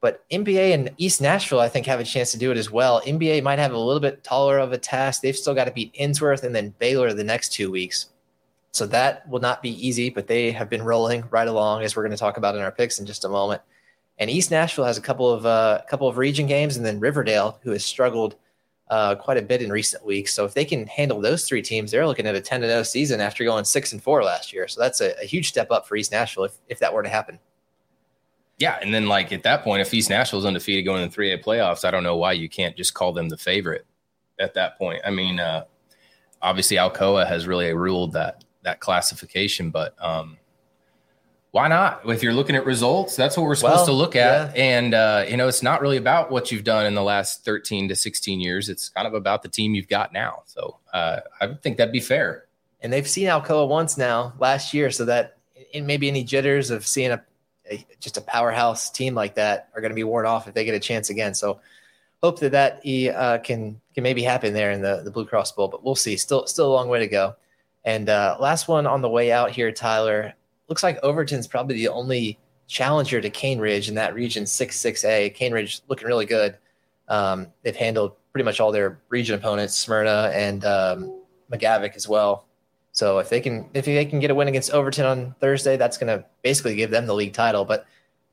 But 0.00 0.24
NBA 0.30 0.72
and 0.72 0.90
East 0.96 1.20
Nashville, 1.20 1.60
I 1.60 1.68
think, 1.68 1.84
have 1.86 2.00
a 2.00 2.04
chance 2.04 2.32
to 2.32 2.38
do 2.38 2.50
it 2.50 2.56
as 2.56 2.70
well. 2.70 3.02
NBA 3.02 3.42
might 3.42 3.58
have 3.58 3.72
a 3.72 3.78
little 3.78 4.00
bit 4.00 4.24
taller 4.24 4.58
of 4.58 4.72
a 4.72 4.78
task. 4.78 5.20
They've 5.20 5.36
still 5.36 5.54
got 5.54 5.64
to 5.66 5.72
beat 5.72 5.94
Ensworth 5.94 6.42
and 6.42 6.54
then 6.54 6.74
Baylor 6.78 7.12
the 7.12 7.24
next 7.24 7.52
two 7.52 7.70
weeks. 7.70 8.06
So 8.72 8.86
that 8.86 9.28
will 9.28 9.40
not 9.40 9.62
be 9.62 9.86
easy, 9.86 10.08
but 10.08 10.26
they 10.26 10.52
have 10.52 10.70
been 10.70 10.82
rolling 10.82 11.24
right 11.30 11.48
along, 11.48 11.82
as 11.82 11.96
we're 11.96 12.02
going 12.02 12.12
to 12.12 12.16
talk 12.16 12.38
about 12.38 12.54
in 12.54 12.62
our 12.62 12.70
picks 12.70 12.98
in 12.98 13.04
just 13.04 13.24
a 13.24 13.28
moment. 13.28 13.60
And 14.18 14.30
East 14.30 14.50
Nashville 14.50 14.84
has 14.84 14.96
a 14.96 15.02
couple 15.02 15.30
of 15.30 15.44
uh, 15.44 15.80
couple 15.88 16.08
of 16.08 16.18
region 16.18 16.46
games, 16.46 16.76
and 16.76 16.86
then 16.86 17.00
Riverdale, 17.00 17.58
who 17.62 17.72
has 17.72 17.84
struggled 17.84 18.36
uh, 18.90 19.14
quite 19.14 19.36
a 19.36 19.42
bit 19.42 19.62
in 19.62 19.70
recent 19.70 20.04
weeks. 20.04 20.34
So 20.34 20.44
if 20.44 20.52
they 20.52 20.64
can 20.64 20.86
handle 20.88 21.20
those 21.20 21.46
three 21.46 21.62
teams, 21.62 21.90
they're 21.90 22.06
looking 22.06 22.26
at 22.26 22.34
a 22.34 22.40
10 22.40 22.62
0 22.62 22.82
season 22.82 23.20
after 23.20 23.44
going 23.44 23.64
6 23.64 23.92
and 23.92 24.02
4 24.02 24.24
last 24.24 24.52
year. 24.52 24.66
So 24.68 24.80
that's 24.80 25.00
a, 25.00 25.18
a, 25.20 25.24
huge 25.24 25.48
step 25.48 25.70
up 25.70 25.86
for 25.86 25.96
East 25.96 26.10
Nashville 26.10 26.44
if, 26.44 26.58
if 26.68 26.80
that 26.80 26.92
were 26.92 27.02
to 27.02 27.08
happen. 27.08 27.38
Yeah. 28.58 28.78
And 28.82 28.92
then, 28.92 29.06
like, 29.06 29.32
at 29.32 29.44
that 29.44 29.62
point, 29.62 29.80
if 29.80 29.94
East 29.94 30.10
Nashville's 30.10 30.44
undefeated 30.44 30.84
going 30.84 31.02
in 31.02 31.08
the 31.08 31.16
3A 31.16 31.42
playoffs, 31.42 31.84
I 31.84 31.90
don't 31.90 32.02
know 32.02 32.16
why 32.16 32.32
you 32.32 32.48
can't 32.48 32.76
just 32.76 32.92
call 32.92 33.12
them 33.12 33.28
the 33.28 33.38
favorite 33.38 33.86
at 34.40 34.54
that 34.54 34.76
point. 34.76 35.00
I 35.04 35.10
mean, 35.10 35.38
uh, 35.38 35.64
obviously, 36.42 36.76
Alcoa 36.76 37.26
has 37.26 37.46
really 37.46 37.72
ruled 37.72 38.12
that 38.12 38.44
that 38.62 38.80
classification, 38.80 39.70
but 39.70 39.94
um, 40.04 40.36
why 41.52 41.66
not? 41.66 42.02
If 42.08 42.22
you're 42.22 42.32
looking 42.32 42.54
at 42.54 42.64
results, 42.64 43.16
that's 43.16 43.36
what 43.36 43.44
we're 43.44 43.56
supposed 43.56 43.78
well, 43.78 43.86
to 43.86 43.92
look 43.92 44.14
at. 44.14 44.56
Yeah. 44.56 44.62
And, 44.62 44.94
uh, 44.94 45.24
you 45.28 45.36
know, 45.36 45.48
it's 45.48 45.62
not 45.62 45.80
really 45.80 45.96
about 45.96 46.30
what 46.30 46.52
you've 46.52 46.62
done 46.62 46.86
in 46.86 46.94
the 46.94 47.02
last 47.02 47.44
13 47.44 47.88
to 47.88 47.96
16 47.96 48.40
years. 48.40 48.68
It's 48.68 48.88
kind 48.88 49.06
of 49.06 49.14
about 49.14 49.42
the 49.42 49.48
team 49.48 49.74
you've 49.74 49.88
got 49.88 50.12
now. 50.12 50.42
So 50.46 50.78
uh, 50.92 51.20
I 51.40 51.48
think 51.54 51.78
that'd 51.78 51.92
be 51.92 52.00
fair. 52.00 52.46
And 52.82 52.92
they've 52.92 53.08
seen 53.08 53.26
Alcoa 53.26 53.68
once 53.68 53.98
now 53.98 54.32
last 54.38 54.72
year. 54.72 54.92
So 54.92 55.04
that 55.06 55.38
maybe 55.74 56.06
any 56.06 56.22
jitters 56.22 56.70
of 56.70 56.86
seeing 56.86 57.10
a, 57.10 57.20
a, 57.68 57.84
just 57.98 58.16
a 58.16 58.20
powerhouse 58.20 58.88
team 58.88 59.16
like 59.16 59.34
that 59.34 59.70
are 59.74 59.80
going 59.80 59.90
to 59.90 59.96
be 59.96 60.04
worn 60.04 60.26
off 60.26 60.46
if 60.46 60.54
they 60.54 60.64
get 60.64 60.74
a 60.74 60.80
chance 60.80 61.10
again. 61.10 61.34
So 61.34 61.60
hope 62.22 62.38
that 62.40 62.52
that 62.52 62.80
uh, 63.16 63.38
can, 63.38 63.80
can 63.94 64.04
maybe 64.04 64.22
happen 64.22 64.52
there 64.54 64.70
in 64.70 64.82
the, 64.82 65.02
the 65.02 65.10
Blue 65.10 65.26
Cross 65.26 65.52
Bowl, 65.52 65.66
but 65.66 65.82
we'll 65.82 65.96
see. 65.96 66.16
Still, 66.16 66.46
still 66.46 66.68
a 66.68 66.74
long 66.74 66.88
way 66.88 67.00
to 67.00 67.08
go. 67.08 67.34
And 67.84 68.08
uh, 68.08 68.36
last 68.38 68.68
one 68.68 68.86
on 68.86 69.00
the 69.00 69.08
way 69.08 69.32
out 69.32 69.50
here, 69.50 69.72
Tyler 69.72 70.34
looks 70.70 70.82
like 70.82 70.98
Overton's 71.02 71.46
probably 71.46 71.74
the 71.74 71.88
only 71.88 72.38
challenger 72.68 73.20
to 73.20 73.28
Cane 73.28 73.58
Ridge 73.58 73.88
in 73.88 73.96
that 73.96 74.14
region, 74.14 74.44
6-6A. 74.44 75.34
Cane 75.34 75.52
Ridge 75.52 75.82
looking 75.88 76.06
really 76.06 76.24
good. 76.24 76.56
Um, 77.08 77.48
they've 77.62 77.76
handled 77.76 78.12
pretty 78.32 78.44
much 78.44 78.60
all 78.60 78.70
their 78.70 79.00
region 79.08 79.34
opponents, 79.34 79.76
Smyrna 79.76 80.30
and 80.32 80.64
um, 80.64 81.20
McGavock 81.52 81.96
as 81.96 82.08
well. 82.08 82.46
So 82.92 83.18
if 83.18 83.28
they 83.28 83.40
can 83.40 83.68
if 83.74 83.84
they 83.84 84.04
can 84.04 84.20
get 84.20 84.30
a 84.30 84.34
win 84.34 84.48
against 84.48 84.72
Overton 84.72 85.06
on 85.06 85.34
Thursday, 85.40 85.76
that's 85.76 85.98
going 85.98 86.16
to 86.16 86.24
basically 86.42 86.76
give 86.76 86.90
them 86.90 87.06
the 87.06 87.14
league 87.14 87.32
title. 87.32 87.64
But 87.64 87.86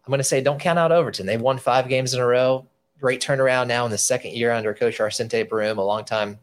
I'm 0.05 0.11
going 0.11 0.19
to 0.19 0.23
say 0.23 0.41
don't 0.41 0.59
count 0.59 0.79
out 0.79 0.91
Overton. 0.91 1.25
They've 1.25 1.41
won 1.41 1.57
five 1.57 1.89
games 1.89 2.13
in 2.13 2.19
a 2.19 2.25
row. 2.25 2.65
Great 2.99 3.21
turnaround 3.21 3.67
now 3.67 3.85
in 3.85 3.91
the 3.91 3.97
second 3.97 4.33
year 4.33 4.51
under 4.51 4.73
Coach 4.73 4.97
Arcente 4.97 5.47
Barum, 5.47 5.77
a 5.77 5.81
longtime 5.81 6.39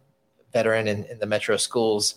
veteran 0.53 0.87
in, 0.87 1.05
in 1.05 1.19
the 1.19 1.27
Metro 1.27 1.57
schools 1.57 2.15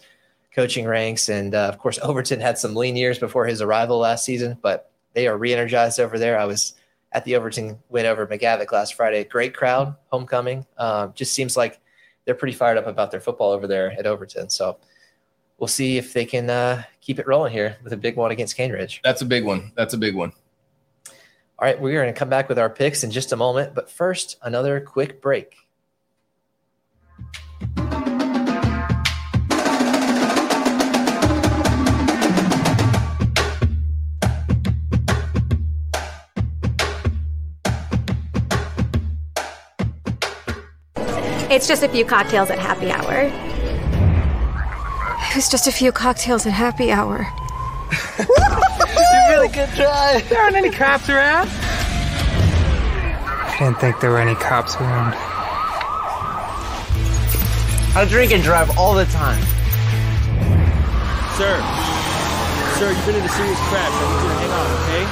coaching 0.58 0.88
ranks. 0.88 1.30
And 1.30 1.54
uh, 1.54 1.67
of 1.67 1.78
course, 1.78 2.00
Overton 2.02 2.39
had 2.39 2.58
some 2.58 2.76
lean 2.76 2.96
years 2.96 3.20
before 3.20 3.46
his 3.46 3.62
arrival 3.62 4.00
last 4.00 4.26
season, 4.26 4.58
but 4.60 4.91
they 5.13 5.28
are 5.28 5.38
re 5.38 5.54
energized 5.54 6.00
over 6.00 6.17
there. 6.17 6.39
I 6.39 6.46
was 6.46 6.74
at 7.12 7.24
the 7.26 7.36
Overton 7.36 7.78
win 7.89 8.08
over 8.08 8.26
McGavock 8.26 8.72
last 8.72 8.96
Friday. 8.96 9.24
Great 9.24 9.56
crowd, 9.56 9.96
homecoming. 10.12 10.65
Um, 10.80 11.13
just 11.13 11.34
seems 11.34 11.56
like 11.56 11.80
they're 12.26 12.34
pretty 12.34 12.56
fired 12.56 12.78
up 12.80 12.88
about 12.88 13.12
their 13.12 13.22
football 13.22 13.52
over 13.52 13.67
there 13.67 13.91
at 13.91 14.08
Overton. 14.08 14.50
So 14.50 14.80
we'll 15.60 15.67
see 15.67 16.00
if 16.00 16.12
they 16.12 16.26
can 16.26 16.50
uh, 16.50 16.82
keep 17.02 17.20
it 17.20 17.28
rolling 17.28 17.54
here 17.54 17.78
with 17.84 17.93
a 17.93 17.98
big 17.98 18.15
one 18.15 18.32
against 18.32 18.58
Cane 18.58 18.72
Ridge. 18.72 19.00
That's 19.04 19.22
a 19.22 19.26
big 19.26 19.46
one. 19.46 19.72
That's 19.76 19.93
a 19.93 19.98
big 19.98 20.15
one. 20.15 20.34
All 21.60 21.67
right, 21.67 21.80
we're 21.80 22.02
going 22.02 22.12
to 22.12 22.17
come 22.17 22.30
back 22.30 22.50
with 22.50 22.58
our 22.58 22.70
picks 22.70 23.04
in 23.04 23.12
just 23.12 23.32
a 23.32 23.36
moment. 23.36 23.76
But 23.76 23.91
first, 23.91 24.38
another 24.41 24.80
quick 24.80 25.22
break. 25.22 25.56
It's 41.58 41.67
just 41.67 41.82
a 41.82 41.89
few 41.89 42.06
cocktails 42.06 42.52
at 42.52 42.60
happy 42.60 42.91
hour. 42.91 43.32
It 45.32 45.36
was 45.36 45.50
just 45.50 45.65
a 45.65 45.72
few 45.72 45.91
cocktails 45.91 46.46
at 46.46 46.54
happy 46.54 46.91
hour. 46.91 47.28
you 48.20 48.28
really 49.32 49.48
good 49.48 49.67
try. 49.70 50.22
There 50.30 50.39
aren't 50.39 50.56
any 50.56 50.70
cops 50.70 51.10
around. 51.10 51.50
I 53.26 53.56
didn't 53.58 53.80
think 53.80 54.00
there 54.00 54.12
were 54.12 54.20
any 54.20 54.36
cops 54.36 54.76
around. 54.76 55.15
I 57.98 58.06
drink 58.08 58.34
and 58.34 58.43
drive 58.43 58.78
all 58.78 58.93
the 58.93 59.06
time. 59.06 59.41
Sir, 61.41 61.58
sir, 62.78 62.91
you've 62.93 63.06
been 63.08 63.15
in 63.15 63.26
a 63.26 63.30
serious 63.30 63.60
crash. 63.65 63.89
I 63.89 64.06
need 64.06 64.22
you 64.22 64.30
to 64.30 64.38
hang 64.38 64.52
on, 64.52 64.70
okay? 64.84 65.08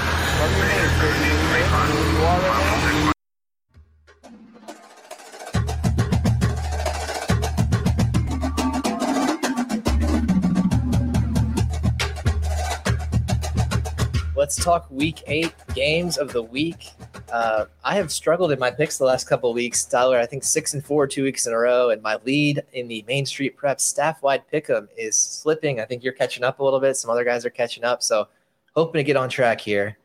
Let's 14.45 14.63
talk 14.63 14.85
week 14.91 15.23
eight 15.25 15.55
games 15.73 16.19
of 16.19 16.31
the 16.31 16.43
week. 16.43 16.91
Uh, 17.33 17.65
I 17.83 17.95
have 17.95 18.11
struggled 18.11 18.51
in 18.51 18.59
my 18.59 18.69
picks 18.69 18.99
the 18.99 19.03
last 19.03 19.27
couple 19.27 19.51
weeks. 19.55 19.83
Tyler, 19.85 20.19
I 20.19 20.27
think 20.27 20.43
six 20.43 20.75
and 20.75 20.85
four, 20.85 21.07
two 21.07 21.23
weeks 21.23 21.47
in 21.47 21.53
a 21.53 21.57
row, 21.57 21.89
and 21.89 21.99
my 21.99 22.19
lead 22.25 22.61
in 22.73 22.87
the 22.87 23.03
Main 23.07 23.25
Street 23.25 23.57
Prep 23.57 23.81
staff 23.81 24.21
wide 24.21 24.43
pick'em 24.53 24.87
is 24.95 25.17
slipping. 25.17 25.79
I 25.79 25.85
think 25.85 26.03
you're 26.03 26.13
catching 26.13 26.43
up 26.43 26.59
a 26.59 26.63
little 26.63 26.79
bit. 26.79 26.95
Some 26.95 27.09
other 27.09 27.23
guys 27.23 27.43
are 27.43 27.49
catching 27.49 27.83
up, 27.83 28.03
so 28.03 28.27
hoping 28.75 28.99
to 28.99 29.03
get 29.03 29.17
on 29.17 29.29
track 29.29 29.59
here. 29.59 29.97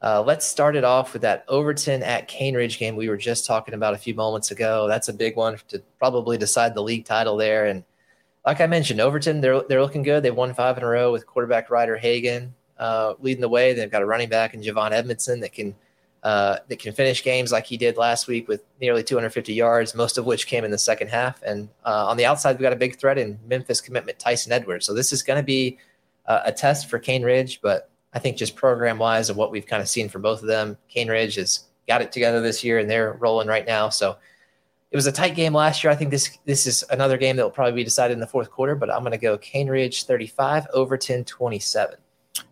Uh, 0.00 0.22
let's 0.22 0.46
start 0.46 0.76
it 0.76 0.84
off 0.84 1.12
with 1.12 1.20
that 1.20 1.44
Overton 1.48 2.02
at 2.02 2.26
Cane 2.26 2.54
Ridge 2.54 2.78
game 2.78 2.96
we 2.96 3.10
were 3.10 3.18
just 3.18 3.44
talking 3.44 3.74
about 3.74 3.92
a 3.92 3.98
few 3.98 4.14
moments 4.14 4.50
ago. 4.50 4.88
That's 4.88 5.10
a 5.10 5.12
big 5.12 5.36
one 5.36 5.58
to 5.68 5.82
probably 5.98 6.38
decide 6.38 6.74
the 6.74 6.82
league 6.82 7.04
title 7.04 7.36
there. 7.36 7.66
And 7.66 7.84
like 8.46 8.62
I 8.62 8.66
mentioned, 8.66 9.00
Overton 9.00 9.42
they're 9.42 9.60
they're 9.68 9.82
looking 9.82 10.02
good. 10.02 10.22
They've 10.22 10.34
won 10.34 10.54
five 10.54 10.78
in 10.78 10.84
a 10.84 10.88
row 10.88 11.12
with 11.12 11.26
quarterback 11.26 11.68
Ryder 11.68 11.98
Hagan 11.98 12.54
uh, 12.78 13.14
leading 13.20 13.40
the 13.40 13.48
way. 13.48 13.72
They've 13.72 13.90
got 13.90 14.02
a 14.02 14.06
running 14.06 14.28
back 14.28 14.54
in 14.54 14.62
Javon 14.62 14.92
Edmondson 14.92 15.40
that 15.40 15.52
can 15.52 15.74
uh, 16.24 16.58
that 16.68 16.78
can 16.78 16.94
finish 16.94 17.22
games 17.22 17.52
like 17.52 17.66
he 17.66 17.76
did 17.76 17.98
last 17.98 18.26
week 18.26 18.48
with 18.48 18.64
nearly 18.80 19.02
250 19.02 19.52
yards, 19.52 19.94
most 19.94 20.16
of 20.16 20.24
which 20.24 20.46
came 20.46 20.64
in 20.64 20.70
the 20.70 20.78
second 20.78 21.08
half. 21.08 21.42
And 21.42 21.68
uh, 21.84 22.06
on 22.06 22.16
the 22.16 22.24
outside, 22.24 22.52
we've 22.52 22.62
got 22.62 22.72
a 22.72 22.76
big 22.76 22.98
threat 22.98 23.18
in 23.18 23.38
Memphis 23.46 23.82
commitment 23.82 24.18
Tyson 24.18 24.50
Edwards. 24.50 24.86
So 24.86 24.94
this 24.94 25.12
is 25.12 25.22
going 25.22 25.38
to 25.38 25.44
be 25.44 25.78
uh, 26.26 26.40
a 26.46 26.52
test 26.52 26.88
for 26.88 26.98
Cane 26.98 27.22
Ridge, 27.22 27.60
but 27.60 27.90
I 28.14 28.20
think 28.20 28.38
just 28.38 28.56
program 28.56 28.96
wise 28.96 29.28
of 29.28 29.36
what 29.36 29.50
we've 29.50 29.66
kind 29.66 29.82
of 29.82 29.88
seen 29.88 30.08
from 30.08 30.22
both 30.22 30.40
of 30.40 30.48
them, 30.48 30.78
Cane 30.88 31.08
Ridge 31.08 31.34
has 31.34 31.64
got 31.86 32.00
it 32.00 32.10
together 32.10 32.40
this 32.40 32.64
year 32.64 32.78
and 32.78 32.88
they're 32.88 33.12
rolling 33.14 33.48
right 33.48 33.66
now. 33.66 33.90
So 33.90 34.16
it 34.90 34.96
was 34.96 35.06
a 35.06 35.12
tight 35.12 35.34
game 35.34 35.52
last 35.52 35.84
year. 35.84 35.90
I 35.90 35.96
think 35.96 36.10
this 36.10 36.38
this 36.44 36.66
is 36.66 36.84
another 36.88 37.18
game 37.18 37.36
that 37.36 37.42
will 37.42 37.50
probably 37.50 37.72
be 37.72 37.84
decided 37.84 38.14
in 38.14 38.20
the 38.20 38.26
fourth 38.26 38.50
quarter, 38.50 38.76
but 38.76 38.90
I'm 38.90 39.00
going 39.00 39.10
to 39.10 39.18
go 39.18 39.36
Cane 39.36 39.68
Ridge 39.68 40.04
35, 40.04 40.68
Overton 40.72 41.24
27. 41.24 41.98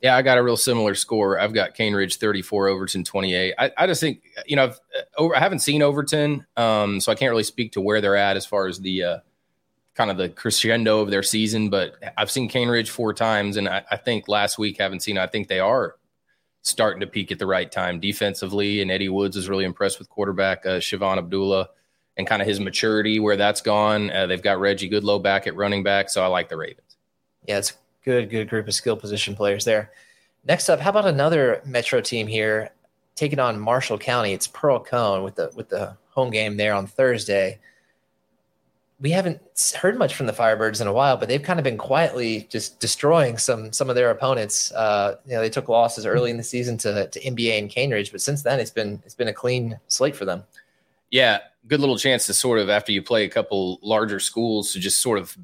Yeah, 0.00 0.16
I 0.16 0.22
got 0.22 0.38
a 0.38 0.42
real 0.42 0.56
similar 0.56 0.94
score. 0.94 1.38
I've 1.40 1.52
got 1.52 1.74
Cane 1.74 1.94
Ridge 1.94 2.16
34, 2.16 2.68
Overton 2.68 3.04
28. 3.04 3.54
I, 3.58 3.70
I 3.76 3.86
just 3.86 4.00
think, 4.00 4.22
you 4.46 4.56
know, 4.56 4.64
I've, 4.64 4.80
over, 5.16 5.36
I 5.36 5.40
haven't 5.40 5.58
seen 5.58 5.82
Overton, 5.82 6.46
um, 6.56 7.00
so 7.00 7.10
I 7.10 7.14
can't 7.14 7.30
really 7.30 7.42
speak 7.42 7.72
to 7.72 7.80
where 7.80 8.00
they're 8.00 8.16
at 8.16 8.36
as 8.36 8.46
far 8.46 8.68
as 8.68 8.78
the 8.78 9.02
uh, 9.02 9.18
kind 9.94 10.10
of 10.10 10.16
the 10.16 10.28
crescendo 10.28 11.00
of 11.00 11.10
their 11.10 11.22
season. 11.22 11.68
But 11.68 11.96
I've 12.16 12.30
seen 12.30 12.48
Cane 12.48 12.68
Ridge 12.68 12.90
four 12.90 13.12
times, 13.12 13.56
and 13.56 13.68
I, 13.68 13.84
I 13.90 13.96
think 13.96 14.28
last 14.28 14.58
week 14.58 14.78
haven't 14.78 15.00
seen. 15.00 15.18
I 15.18 15.26
think 15.26 15.48
they 15.48 15.60
are 15.60 15.96
starting 16.62 17.00
to 17.00 17.06
peak 17.06 17.32
at 17.32 17.38
the 17.38 17.46
right 17.46 17.70
time 17.70 18.00
defensively. 18.00 18.80
And 18.80 18.90
Eddie 18.90 19.08
Woods 19.08 19.36
is 19.36 19.48
really 19.48 19.64
impressed 19.64 19.98
with 19.98 20.08
quarterback 20.08 20.64
uh, 20.64 20.78
Shavon 20.78 21.18
Abdullah 21.18 21.68
and 22.16 22.26
kind 22.26 22.40
of 22.40 22.48
his 22.48 22.60
maturity 22.60 23.18
where 23.18 23.36
that's 23.36 23.60
gone. 23.60 24.10
Uh, 24.10 24.26
they've 24.26 24.42
got 24.42 24.60
Reggie 24.60 24.88
Goodlow 24.88 25.22
back 25.22 25.46
at 25.46 25.56
running 25.56 25.82
back, 25.82 26.08
so 26.08 26.22
I 26.22 26.26
like 26.28 26.48
the 26.48 26.56
Ravens. 26.56 26.96
Yeah, 27.46 27.58
it's 27.58 27.72
good, 28.04 28.30
good 28.30 28.48
group 28.48 28.68
of 28.68 28.74
skill 28.74 28.96
position 28.96 29.34
players 29.34 29.64
there. 29.64 29.92
Next 30.44 30.68
up, 30.68 30.80
how 30.80 30.90
about 30.90 31.06
another 31.06 31.62
Metro 31.64 32.00
team 32.00 32.26
here 32.26 32.70
taking 33.14 33.38
on 33.38 33.58
Marshall 33.58 33.98
County? 33.98 34.32
It's 34.32 34.48
Pearl-Cohn 34.48 35.22
with 35.22 35.36
the 35.36 35.50
with 35.54 35.68
the 35.68 35.96
home 36.10 36.30
game 36.30 36.56
there 36.56 36.74
on 36.74 36.86
Thursday. 36.86 37.60
We 39.00 39.10
haven't 39.10 39.40
heard 39.76 39.98
much 39.98 40.14
from 40.14 40.26
the 40.26 40.32
Firebirds 40.32 40.80
in 40.80 40.86
a 40.86 40.92
while, 40.92 41.16
but 41.16 41.28
they've 41.28 41.42
kind 41.42 41.58
of 41.58 41.64
been 41.64 41.78
quietly 41.78 42.46
just 42.50 42.80
destroying 42.80 43.38
some 43.38 43.72
some 43.72 43.88
of 43.88 43.94
their 43.94 44.10
opponents. 44.10 44.72
Uh, 44.72 45.16
you 45.26 45.34
know, 45.34 45.40
they 45.40 45.50
took 45.50 45.68
losses 45.68 46.06
early 46.06 46.30
in 46.30 46.36
the 46.36 46.42
season 46.42 46.76
to 46.78 47.08
to 47.08 47.20
NBA 47.20 47.58
and 47.58 47.70
Cane 47.70 47.92
Ridge, 47.92 48.10
but 48.10 48.20
since 48.20 48.42
then 48.42 48.58
it's 48.58 48.70
been 48.70 49.00
it's 49.04 49.14
been 49.14 49.28
a 49.28 49.32
clean 49.32 49.78
slate 49.86 50.16
for 50.16 50.24
them. 50.24 50.42
Yeah, 51.10 51.38
good 51.68 51.80
little 51.80 51.98
chance 51.98 52.26
to 52.26 52.34
sort 52.34 52.58
of 52.58 52.68
after 52.68 52.90
you 52.90 53.02
play 53.02 53.24
a 53.24 53.28
couple 53.28 53.78
larger 53.82 54.18
schools 54.18 54.72
to 54.72 54.80
just 54.80 54.98
sort 54.98 55.18
of 55.18 55.36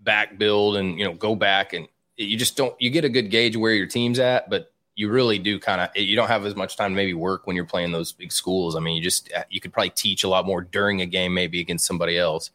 back 0.00 0.38
build 0.38 0.76
and 0.76 0.98
you 0.98 1.04
know 1.04 1.12
go 1.12 1.34
back 1.34 1.72
and 1.72 1.88
you 2.16 2.36
just 2.36 2.56
don't 2.56 2.74
you 2.80 2.90
get 2.90 3.04
a 3.04 3.08
good 3.08 3.30
gauge 3.30 3.56
where 3.56 3.74
your 3.74 3.86
team's 3.86 4.18
at, 4.18 4.48
but 4.48 4.72
you 4.94 5.10
really 5.10 5.38
do 5.38 5.58
kind 5.58 5.80
of 5.80 5.90
you 5.94 6.16
don't 6.16 6.28
have 6.28 6.44
as 6.46 6.56
much 6.56 6.76
time 6.76 6.92
to 6.92 6.96
maybe 6.96 7.14
work 7.14 7.46
when 7.46 7.54
you're 7.54 7.66
playing 7.66 7.92
those 7.92 8.12
big 8.12 8.32
schools. 8.32 8.74
I 8.74 8.80
mean, 8.80 8.96
you 8.96 9.02
just 9.02 9.30
you 9.50 9.60
could 9.60 9.72
probably 9.72 9.90
teach 9.90 10.24
a 10.24 10.28
lot 10.28 10.46
more 10.46 10.62
during 10.62 11.02
a 11.02 11.06
game, 11.06 11.34
maybe 11.34 11.60
against 11.60 11.86
somebody 11.86 12.18
else. 12.18 12.50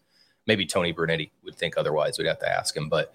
Maybe 0.47 0.65
Tony 0.65 0.91
Bernetti 0.91 1.30
would 1.43 1.56
think 1.56 1.78
otherwise. 1.78 2.17
We'd 2.17 2.28
have 2.28 2.39
to 2.39 2.50
ask 2.50 2.76
him. 2.76 2.89
But 2.89 3.13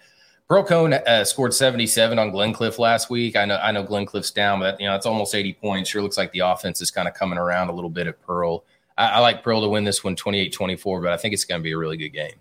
Pearl-Cohn 0.48 0.92
uh, 0.92 1.24
scored 1.24 1.52
77 1.52 2.20
on 2.20 2.30
Glencliff 2.30 2.78
last 2.78 3.10
week. 3.10 3.34
I 3.34 3.44
know 3.44 3.56
I 3.56 3.72
know 3.72 3.84
Glencliff's 3.84 4.30
down, 4.30 4.60
but 4.60 4.80
you 4.80 4.86
know 4.86 4.94
it's 4.94 5.06
almost 5.06 5.34
80 5.34 5.54
points. 5.54 5.90
Sure 5.90 6.02
looks 6.02 6.16
like 6.16 6.30
the 6.30 6.40
offense 6.40 6.80
is 6.80 6.92
kind 6.92 7.08
of 7.08 7.14
coming 7.14 7.38
around 7.38 7.68
a 7.68 7.72
little 7.72 7.90
bit 7.90 8.06
at 8.06 8.22
Pearl. 8.22 8.64
I, 8.96 9.08
I 9.08 9.18
like 9.18 9.42
Pearl 9.42 9.60
to 9.60 9.68
win 9.68 9.82
this 9.82 10.04
one 10.04 10.14
28-24, 10.14 11.02
but 11.02 11.12
I 11.12 11.16
think 11.16 11.34
it's 11.34 11.44
going 11.44 11.60
to 11.60 11.62
be 11.62 11.72
a 11.72 11.78
really 11.78 11.96
good 11.96 12.10
game. 12.10 12.34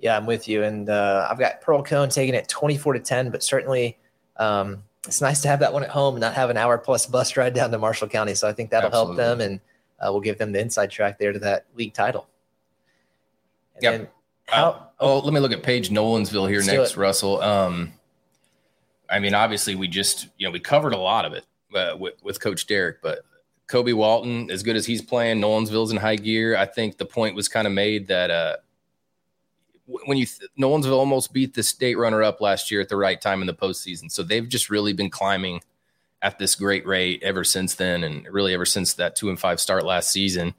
Yeah, 0.00 0.16
I'm 0.16 0.26
with 0.26 0.46
you, 0.46 0.62
and 0.62 0.88
uh, 0.88 1.26
I've 1.28 1.38
got 1.38 1.60
Pearl-Cohn 1.60 2.08
taking 2.08 2.34
it 2.34 2.48
24 2.48 2.92
to 2.94 3.00
10, 3.00 3.30
but 3.30 3.42
certainly 3.42 3.98
um, 4.36 4.84
it's 5.06 5.20
nice 5.20 5.40
to 5.42 5.48
have 5.48 5.60
that 5.60 5.72
one 5.72 5.82
at 5.82 5.90
home 5.90 6.14
and 6.14 6.20
not 6.20 6.34
have 6.34 6.50
an 6.50 6.56
hour 6.56 6.78
plus 6.78 7.06
bus 7.06 7.36
ride 7.36 7.54
down 7.54 7.70
to 7.72 7.78
Marshall 7.78 8.08
County. 8.08 8.34
So 8.34 8.48
I 8.48 8.52
think 8.52 8.70
that'll 8.70 8.88
Absolutely. 8.88 9.24
help 9.24 9.38
them, 9.38 9.50
and 9.50 9.60
uh, 10.00 10.12
we'll 10.12 10.20
give 10.20 10.38
them 10.38 10.52
the 10.52 10.60
inside 10.60 10.90
track 10.90 11.18
there 11.18 11.32
to 11.32 11.38
that 11.40 11.66
league 11.74 11.94
title. 11.94 12.28
Yeah. 13.80 14.04
Uh, 14.50 14.80
oh, 15.00 15.18
let 15.18 15.32
me 15.32 15.40
look 15.40 15.52
at 15.52 15.62
Page 15.62 15.90
Nolensville 15.90 16.48
here 16.48 16.62
next, 16.62 16.96
Russell. 16.96 17.42
Um, 17.42 17.92
I 19.10 19.18
mean, 19.18 19.34
obviously, 19.34 19.74
we 19.74 19.88
just 19.88 20.28
you 20.38 20.46
know 20.46 20.50
we 20.50 20.60
covered 20.60 20.92
a 20.92 20.98
lot 20.98 21.24
of 21.24 21.32
it 21.32 21.44
uh, 21.74 21.96
with 21.96 22.14
with 22.22 22.40
Coach 22.40 22.66
Derrick, 22.66 23.02
but 23.02 23.20
Kobe 23.66 23.92
Walton, 23.92 24.50
as 24.50 24.62
good 24.62 24.76
as 24.76 24.86
he's 24.86 25.02
playing, 25.02 25.40
Nolensville's 25.40 25.90
in 25.90 25.98
high 25.98 26.16
gear. 26.16 26.56
I 26.56 26.64
think 26.64 26.96
the 26.96 27.04
point 27.04 27.34
was 27.34 27.48
kind 27.48 27.66
of 27.66 27.72
made 27.72 28.08
that 28.08 28.30
uh, 28.30 28.56
when 29.88 30.18
you 30.18 30.26
th- 30.26 30.50
Nolensville 30.58 30.98
almost 30.98 31.32
beat 31.32 31.54
the 31.54 31.62
state 31.62 31.96
runner 31.96 32.22
up 32.22 32.40
last 32.40 32.70
year 32.70 32.80
at 32.80 32.88
the 32.88 32.96
right 32.96 33.20
time 33.20 33.40
in 33.40 33.46
the 33.46 33.54
postseason, 33.54 34.10
so 34.10 34.22
they've 34.22 34.48
just 34.48 34.70
really 34.70 34.92
been 34.92 35.10
climbing 35.10 35.60
at 36.20 36.38
this 36.38 36.54
great 36.54 36.86
rate 36.86 37.22
ever 37.22 37.44
since 37.44 37.74
then, 37.74 38.04
and 38.04 38.26
really 38.30 38.52
ever 38.52 38.66
since 38.66 38.94
that 38.94 39.16
two 39.16 39.28
and 39.30 39.40
five 39.40 39.60
start 39.60 39.84
last 39.84 40.10
season. 40.10 40.54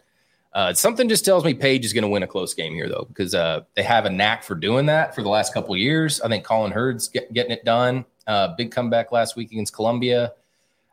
Uh, 0.53 0.73
something 0.73 1.07
just 1.07 1.25
tells 1.25 1.45
me 1.45 1.53
Page 1.53 1.85
is 1.85 1.93
going 1.93 2.03
to 2.03 2.07
win 2.07 2.23
a 2.23 2.27
close 2.27 2.53
game 2.53 2.73
here, 2.73 2.89
though, 2.89 3.05
because 3.07 3.35
uh, 3.35 3.61
they 3.75 3.83
have 3.83 4.05
a 4.05 4.09
knack 4.09 4.43
for 4.43 4.55
doing 4.55 4.87
that 4.87 5.13
for 5.13 5.21
the 5.21 5.29
last 5.29 5.53
couple 5.53 5.75
years. 5.77 6.19
I 6.21 6.27
think 6.27 6.43
Colin 6.43 6.71
Hurd's 6.71 7.07
get, 7.07 7.31
getting 7.33 7.51
it 7.51 7.63
done. 7.63 8.05
Uh, 8.25 8.55
big 8.55 8.71
comeback 8.71 9.11
last 9.11 9.35
week 9.35 9.51
against 9.51 9.73
Columbia. 9.73 10.33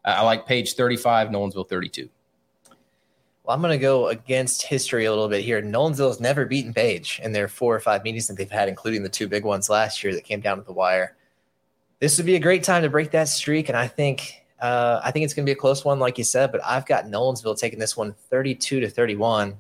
I 0.05 0.22
like 0.22 0.46
Page 0.46 0.75
35, 0.75 1.29
Nolensville 1.29 1.68
32. 1.68 2.09
Well, 3.46 3.54
I'm 3.54 3.62
going 3.62 3.78
to 3.78 3.82
go 3.82 4.09
against 4.09 4.62
history 4.62 5.04
a 5.04 5.11
little 5.11 5.28
bit 5.28 5.44
here. 5.44 5.62
Nolensville's 5.62 6.18
never 6.18 6.46
beaten 6.46 6.74
Page 6.74 7.20
in 7.22 7.30
their 7.30 7.46
four 7.46 7.76
or 7.76 7.78
five 7.78 8.02
meetings 8.02 8.26
that 8.26 8.37
they've 8.37 8.50
had, 8.50 8.68
including 8.68 9.04
the 9.04 9.09
two 9.09 9.28
big 9.28 9.44
ones 9.44 9.70
last 9.70 10.02
year 10.02 10.12
that 10.14 10.24
came 10.24 10.40
down 10.40 10.56
to 10.56 10.64
the 10.64 10.72
wire. 10.72 11.16
This 12.00 12.16
would 12.16 12.26
be 12.26 12.35
a 12.35 12.40
great 12.40 12.64
time 12.64 12.82
to 12.82 12.90
break 12.90 13.12
that 13.12 13.28
streak, 13.28 13.68
and 13.68 13.78
I 13.78 13.87
think 13.87 14.42
uh, 14.61 15.00
I 15.04 15.12
think 15.12 15.24
it's 15.24 15.32
going 15.32 15.46
to 15.46 15.48
be 15.48 15.52
a 15.52 15.61
close 15.61 15.85
one, 15.85 16.00
like 16.00 16.18
you 16.18 16.24
said. 16.24 16.50
But 16.50 16.61
I've 16.64 16.87
got 16.87 17.04
Nolensville 17.04 17.56
taking 17.56 17.78
this 17.78 17.96
one 17.96 18.14
32 18.30 18.80
to 18.80 18.90
31. 18.90 19.48
I 19.48 19.50
think 19.50 19.59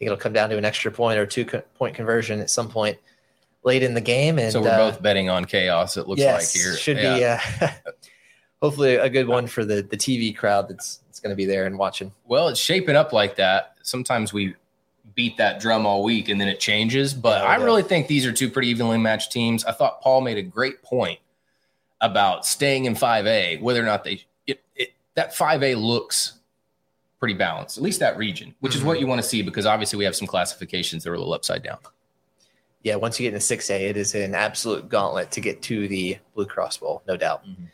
it'll 0.00 0.16
come 0.16 0.32
down 0.32 0.48
to 0.48 0.56
an 0.56 0.64
extra 0.64 0.90
point 0.90 1.18
or 1.18 1.26
two 1.26 1.44
co- 1.44 1.62
point 1.74 1.94
conversion 1.94 2.40
at 2.40 2.48
some 2.48 2.70
point 2.70 2.96
late 3.62 3.82
in 3.82 3.92
the 3.92 4.00
game. 4.00 4.38
And 4.38 4.52
so 4.52 4.62
we're 4.62 4.70
uh, 4.70 4.90
both 4.90 5.02
betting 5.02 5.28
on 5.28 5.44
chaos. 5.44 5.96
It 5.98 6.08
looks 6.08 6.20
yes, 6.20 6.54
like 6.54 6.62
here 6.62 6.76
should 6.76 6.96
yeah. 6.96 7.42
be 7.58 7.64
uh, 7.64 7.68
hopefully 8.60 8.96
a 8.96 9.08
good 9.08 9.28
one 9.28 9.46
for 9.46 9.64
the 9.64 9.82
the 9.82 9.96
TV 9.96 10.36
crowd 10.36 10.68
that's 10.68 11.00
that's 11.06 11.20
going 11.20 11.30
to 11.30 11.36
be 11.36 11.46
there 11.46 11.66
and 11.66 11.78
watching. 11.78 12.12
Well, 12.26 12.48
it's 12.48 12.60
shaping 12.60 12.96
up 12.96 13.12
like 13.12 13.36
that. 13.36 13.74
Sometimes 13.82 14.32
we 14.32 14.54
beat 15.14 15.36
that 15.36 15.60
drum 15.60 15.84
all 15.84 16.04
week 16.04 16.28
and 16.28 16.40
then 16.40 16.48
it 16.48 16.60
changes. 16.60 17.12
But 17.12 17.42
yeah, 17.42 17.48
I 17.48 17.56
really 17.56 17.82
think 17.82 18.06
these 18.06 18.24
are 18.24 18.32
two 18.32 18.50
pretty 18.50 18.68
evenly 18.68 18.98
matched 18.98 19.32
teams. 19.32 19.64
I 19.64 19.72
thought 19.72 20.00
Paul 20.00 20.20
made 20.20 20.38
a 20.38 20.42
great 20.42 20.82
point 20.82 21.18
about 22.00 22.46
staying 22.46 22.84
in 22.84 22.94
5A, 22.94 23.60
whether 23.60 23.82
or 23.82 23.86
not 23.86 24.04
they 24.04 24.24
it, 24.46 24.62
it 24.76 24.92
that 25.14 25.34
5A 25.34 25.76
looks 25.80 26.34
pretty 27.18 27.34
balanced, 27.34 27.76
at 27.76 27.82
least 27.82 27.98
that 27.98 28.16
region, 28.16 28.54
which 28.60 28.72
mm-hmm. 28.72 28.78
is 28.78 28.84
what 28.84 28.94
mm-hmm. 28.94 29.00
you 29.00 29.06
want 29.08 29.20
to 29.20 29.26
see 29.26 29.42
because 29.42 29.66
obviously 29.66 29.96
we 29.96 30.04
have 30.04 30.14
some 30.14 30.28
classifications 30.28 31.02
that 31.02 31.10
are 31.10 31.14
a 31.14 31.18
little 31.18 31.34
upside 31.34 31.62
down. 31.62 31.78
Yeah, 32.84 32.94
once 32.94 33.18
you 33.18 33.28
get 33.28 33.34
into 33.34 33.56
6A, 33.56 33.90
it 33.90 33.96
is 33.96 34.14
an 34.14 34.36
absolute 34.36 34.88
gauntlet 34.88 35.32
to 35.32 35.40
get 35.40 35.60
to 35.62 35.88
the 35.88 36.16
Blue 36.34 36.46
Cross 36.46 36.76
Bowl, 36.76 37.02
no 37.08 37.16
doubt. 37.16 37.44
Mm-hmm. 37.44 37.64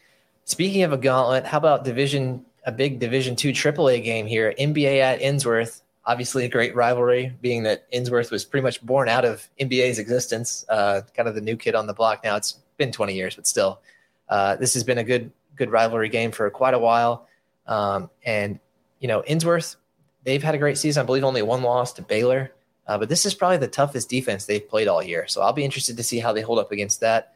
Speaking 0.44 0.82
of 0.82 0.92
a 0.92 0.98
gauntlet, 0.98 1.44
how 1.46 1.58
about 1.58 1.84
Division 1.84 2.44
a 2.66 2.72
big 2.72 2.98
Division 2.98 3.36
two 3.36 3.50
AAA 3.50 4.02
game 4.04 4.26
here? 4.26 4.54
NBA 4.58 5.00
at 5.00 5.20
Ensworth 5.20 5.82
obviously 6.06 6.44
a 6.44 6.48
great 6.48 6.74
rivalry, 6.74 7.34
being 7.40 7.62
that 7.62 7.90
Ensworth 7.92 8.30
was 8.30 8.44
pretty 8.44 8.62
much 8.62 8.84
born 8.84 9.08
out 9.08 9.24
of 9.24 9.48
NBA's 9.60 9.98
existence. 9.98 10.64
Uh, 10.68 11.02
kind 11.16 11.28
of 11.28 11.34
the 11.34 11.40
new 11.40 11.56
kid 11.56 11.74
on 11.74 11.86
the 11.86 11.94
block 11.94 12.22
now. 12.24 12.36
It's 12.36 12.58
been 12.76 12.92
20 12.92 13.14
years, 13.14 13.36
but 13.36 13.46
still, 13.46 13.80
uh, 14.28 14.56
this 14.56 14.74
has 14.74 14.84
been 14.84 14.98
a 14.98 15.04
good 15.04 15.30
good 15.56 15.70
rivalry 15.70 16.08
game 16.08 16.32
for 16.32 16.50
quite 16.50 16.74
a 16.74 16.78
while. 16.78 17.28
Um, 17.66 18.10
and 18.24 18.58
you 18.98 19.08
know, 19.08 19.22
Ensworth, 19.22 19.76
they've 20.24 20.42
had 20.42 20.54
a 20.54 20.58
great 20.58 20.78
season. 20.78 21.02
I 21.02 21.06
believe 21.06 21.24
only 21.24 21.42
one 21.42 21.62
loss 21.62 21.92
to 21.94 22.02
Baylor, 22.02 22.52
uh, 22.86 22.98
but 22.98 23.08
this 23.08 23.24
is 23.24 23.34
probably 23.34 23.58
the 23.58 23.68
toughest 23.68 24.08
defense 24.08 24.46
they've 24.46 24.68
played 24.68 24.88
all 24.88 25.02
year. 25.02 25.26
So 25.28 25.42
I'll 25.42 25.52
be 25.52 25.64
interested 25.64 25.96
to 25.96 26.02
see 26.02 26.18
how 26.18 26.32
they 26.32 26.42
hold 26.42 26.58
up 26.58 26.72
against 26.72 27.00
that 27.00 27.34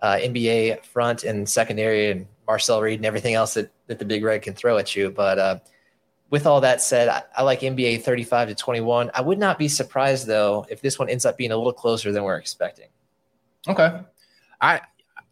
uh, 0.00 0.16
NBA 0.20 0.84
front 0.84 1.24
and 1.24 1.48
secondary 1.48 2.10
and 2.10 2.26
Marcel 2.48 2.80
Reed 2.80 2.98
and 2.98 3.06
everything 3.06 3.34
else 3.34 3.54
that, 3.54 3.70
that 3.86 3.98
the 3.98 4.04
Big 4.04 4.24
Red 4.24 4.42
can 4.42 4.54
throw 4.54 4.78
at 4.78 4.96
you. 4.96 5.10
But 5.10 5.38
uh, 5.38 5.58
with 6.30 6.46
all 6.46 6.62
that 6.62 6.80
said, 6.80 7.08
I, 7.08 7.22
I, 7.36 7.42
like 7.42 7.60
NBA 7.60 8.02
35 8.02 8.48
to 8.48 8.54
21. 8.54 9.10
I 9.14 9.20
would 9.20 9.38
not 9.38 9.58
be 9.58 9.68
surprised 9.68 10.26
though 10.26 10.66
if 10.70 10.80
this 10.80 10.98
one 10.98 11.10
ends 11.10 11.26
up 11.26 11.36
being 11.36 11.52
a 11.52 11.56
little 11.56 11.72
closer 11.72 12.10
than 12.10 12.24
we're 12.24 12.38
expecting. 12.38 12.88
Okay. 13.68 14.00
I 14.60 14.80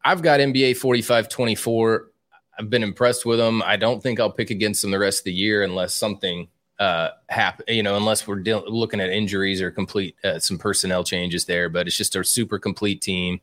I've 0.04 0.22
got 0.22 0.40
NBA 0.40 0.76
45 0.76 1.28
24. 1.28 2.10
I've 2.58 2.70
been 2.70 2.82
impressed 2.82 3.26
with 3.26 3.38
them. 3.38 3.62
I 3.64 3.76
don't 3.76 4.02
think 4.02 4.20
I'll 4.20 4.30
pick 4.30 4.50
against 4.50 4.82
them 4.82 4.90
the 4.90 4.98
rest 4.98 5.20
of 5.20 5.24
the 5.24 5.32
year 5.32 5.62
unless 5.64 5.94
something 5.94 6.48
uh 6.78 7.08
happen 7.30 7.64
you 7.68 7.82
know 7.82 7.96
unless 7.96 8.28
we're 8.28 8.36
de- 8.36 8.68
looking 8.68 9.00
at 9.00 9.08
injuries 9.08 9.62
or 9.62 9.70
complete 9.70 10.14
uh, 10.24 10.38
some 10.38 10.58
personnel 10.58 11.02
changes 11.02 11.46
there 11.46 11.70
but 11.70 11.86
it's 11.86 11.96
just 11.96 12.14
a 12.16 12.22
super 12.22 12.58
complete 12.58 13.00
team 13.00 13.40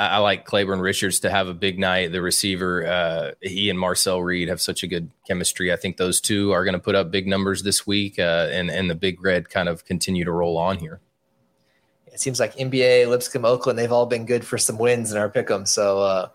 I, 0.00 0.06
I, 0.06 0.16
like 0.18 0.46
Claiborne 0.46 0.80
Richards 0.80 1.20
to 1.20 1.30
have 1.30 1.46
a 1.48 1.54
big 1.54 1.78
night 1.78 2.10
the 2.10 2.22
receiver 2.22 2.86
uh 2.86 3.32
he 3.42 3.68
and 3.68 3.78
Marcel 3.78 4.22
Reed 4.22 4.48
have 4.48 4.60
such 4.60 4.82
a 4.82 4.86
good 4.86 5.10
chemistry 5.26 5.72
I 5.72 5.76
think 5.76 5.98
those 5.98 6.20
two 6.20 6.52
are 6.52 6.64
going 6.64 6.72
to 6.72 6.80
put 6.80 6.94
up 6.94 7.10
big 7.10 7.26
numbers 7.26 7.62
this 7.62 7.86
week 7.86 8.18
uh 8.18 8.48
and 8.50 8.70
and 8.70 8.88
the 8.88 8.94
big 8.94 9.22
red 9.22 9.50
kind 9.50 9.68
of 9.68 9.84
continue 9.84 10.24
to 10.24 10.32
roll 10.32 10.56
on 10.56 10.78
here 10.78 11.00
it 12.06 12.18
seems 12.18 12.40
like 12.40 12.56
NBA 12.56 13.08
Lipscomb 13.08 13.44
Oakland 13.44 13.78
they've 13.78 13.92
all 13.92 14.06
been 14.06 14.24
good 14.24 14.44
for 14.44 14.56
some 14.56 14.78
wins 14.78 15.12
in 15.12 15.18
our 15.18 15.28
pick'em 15.28 15.68
so 15.68 16.00
uh 16.00 16.28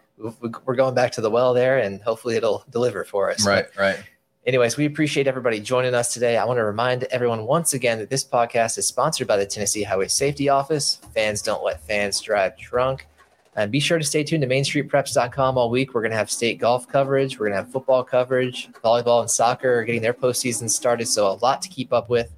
we're 0.66 0.76
going 0.76 0.96
back 0.96 1.12
to 1.14 1.22
the 1.22 1.30
well 1.30 1.54
there 1.54 1.80
and 1.80 2.02
hopefully 2.04 2.36
it'll 2.36 2.64
deliver 2.70 3.04
for 3.04 3.32
us 3.32 3.46
right 3.46 3.66
but, 3.76 3.82
right 3.82 4.00
Anyways, 4.46 4.78
we 4.78 4.86
appreciate 4.86 5.26
everybody 5.26 5.60
joining 5.60 5.96
us 5.96 6.14
today. 6.14 6.38
I 6.38 6.46
want 6.46 6.60
to 6.60 6.64
remind 6.64 7.06
everyone 7.06 7.48
once 7.48 7.74
again 7.74 7.98
that 7.98 8.12
this 8.12 8.24
podcast 8.24 8.78
is 8.78 8.86
sponsored 8.86 9.26
by 9.26 9.38
the 9.38 9.46
Tennessee 9.48 9.82
Highway 9.82 10.08
Safety 10.08 10.50
Office. 10.50 11.00
Fans 11.16 11.42
don't 11.42 11.64
let 11.64 11.82
fans 11.82 12.22
drive 12.22 12.56
drunk. 12.56 13.08
And 13.56 13.72
be 13.72 13.80
sure 13.80 13.98
to 13.98 14.04
stay 14.04 14.24
tuned 14.24 14.42
to 14.42 14.48
MainStreetPreps.com 14.48 15.58
all 15.58 15.70
week. 15.70 15.94
We're 15.94 16.02
going 16.02 16.12
to 16.12 16.18
have 16.18 16.30
state 16.30 16.60
golf 16.60 16.88
coverage. 16.88 17.40
We're 17.40 17.48
going 17.48 17.58
to 17.58 17.64
have 17.64 17.72
football 17.72 18.04
coverage. 18.04 18.70
Volleyball 18.84 19.22
and 19.22 19.32
soccer 19.32 19.80
are 19.80 19.86
getting 19.86 20.02
their 20.02 20.14
postseason 20.14 20.70
started. 20.70 21.08
So, 21.08 21.28
a 21.28 21.40
lot 21.42 21.62
to 21.62 21.70
keep 21.70 21.94
up 21.94 22.10
with. 22.10 22.32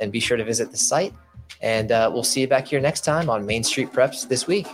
And 0.00 0.10
be 0.10 0.18
sure 0.18 0.36
to 0.36 0.44
visit 0.44 0.72
the 0.72 0.76
site. 0.76 1.14
And 1.60 1.92
uh, 1.92 2.10
we'll 2.12 2.24
see 2.24 2.40
you 2.40 2.48
back 2.48 2.66
here 2.66 2.80
next 2.80 3.02
time 3.02 3.30
on 3.30 3.46
Main 3.46 3.62
Street 3.62 3.92
Preps 3.92 4.26
this 4.26 4.48
week. 4.48 4.66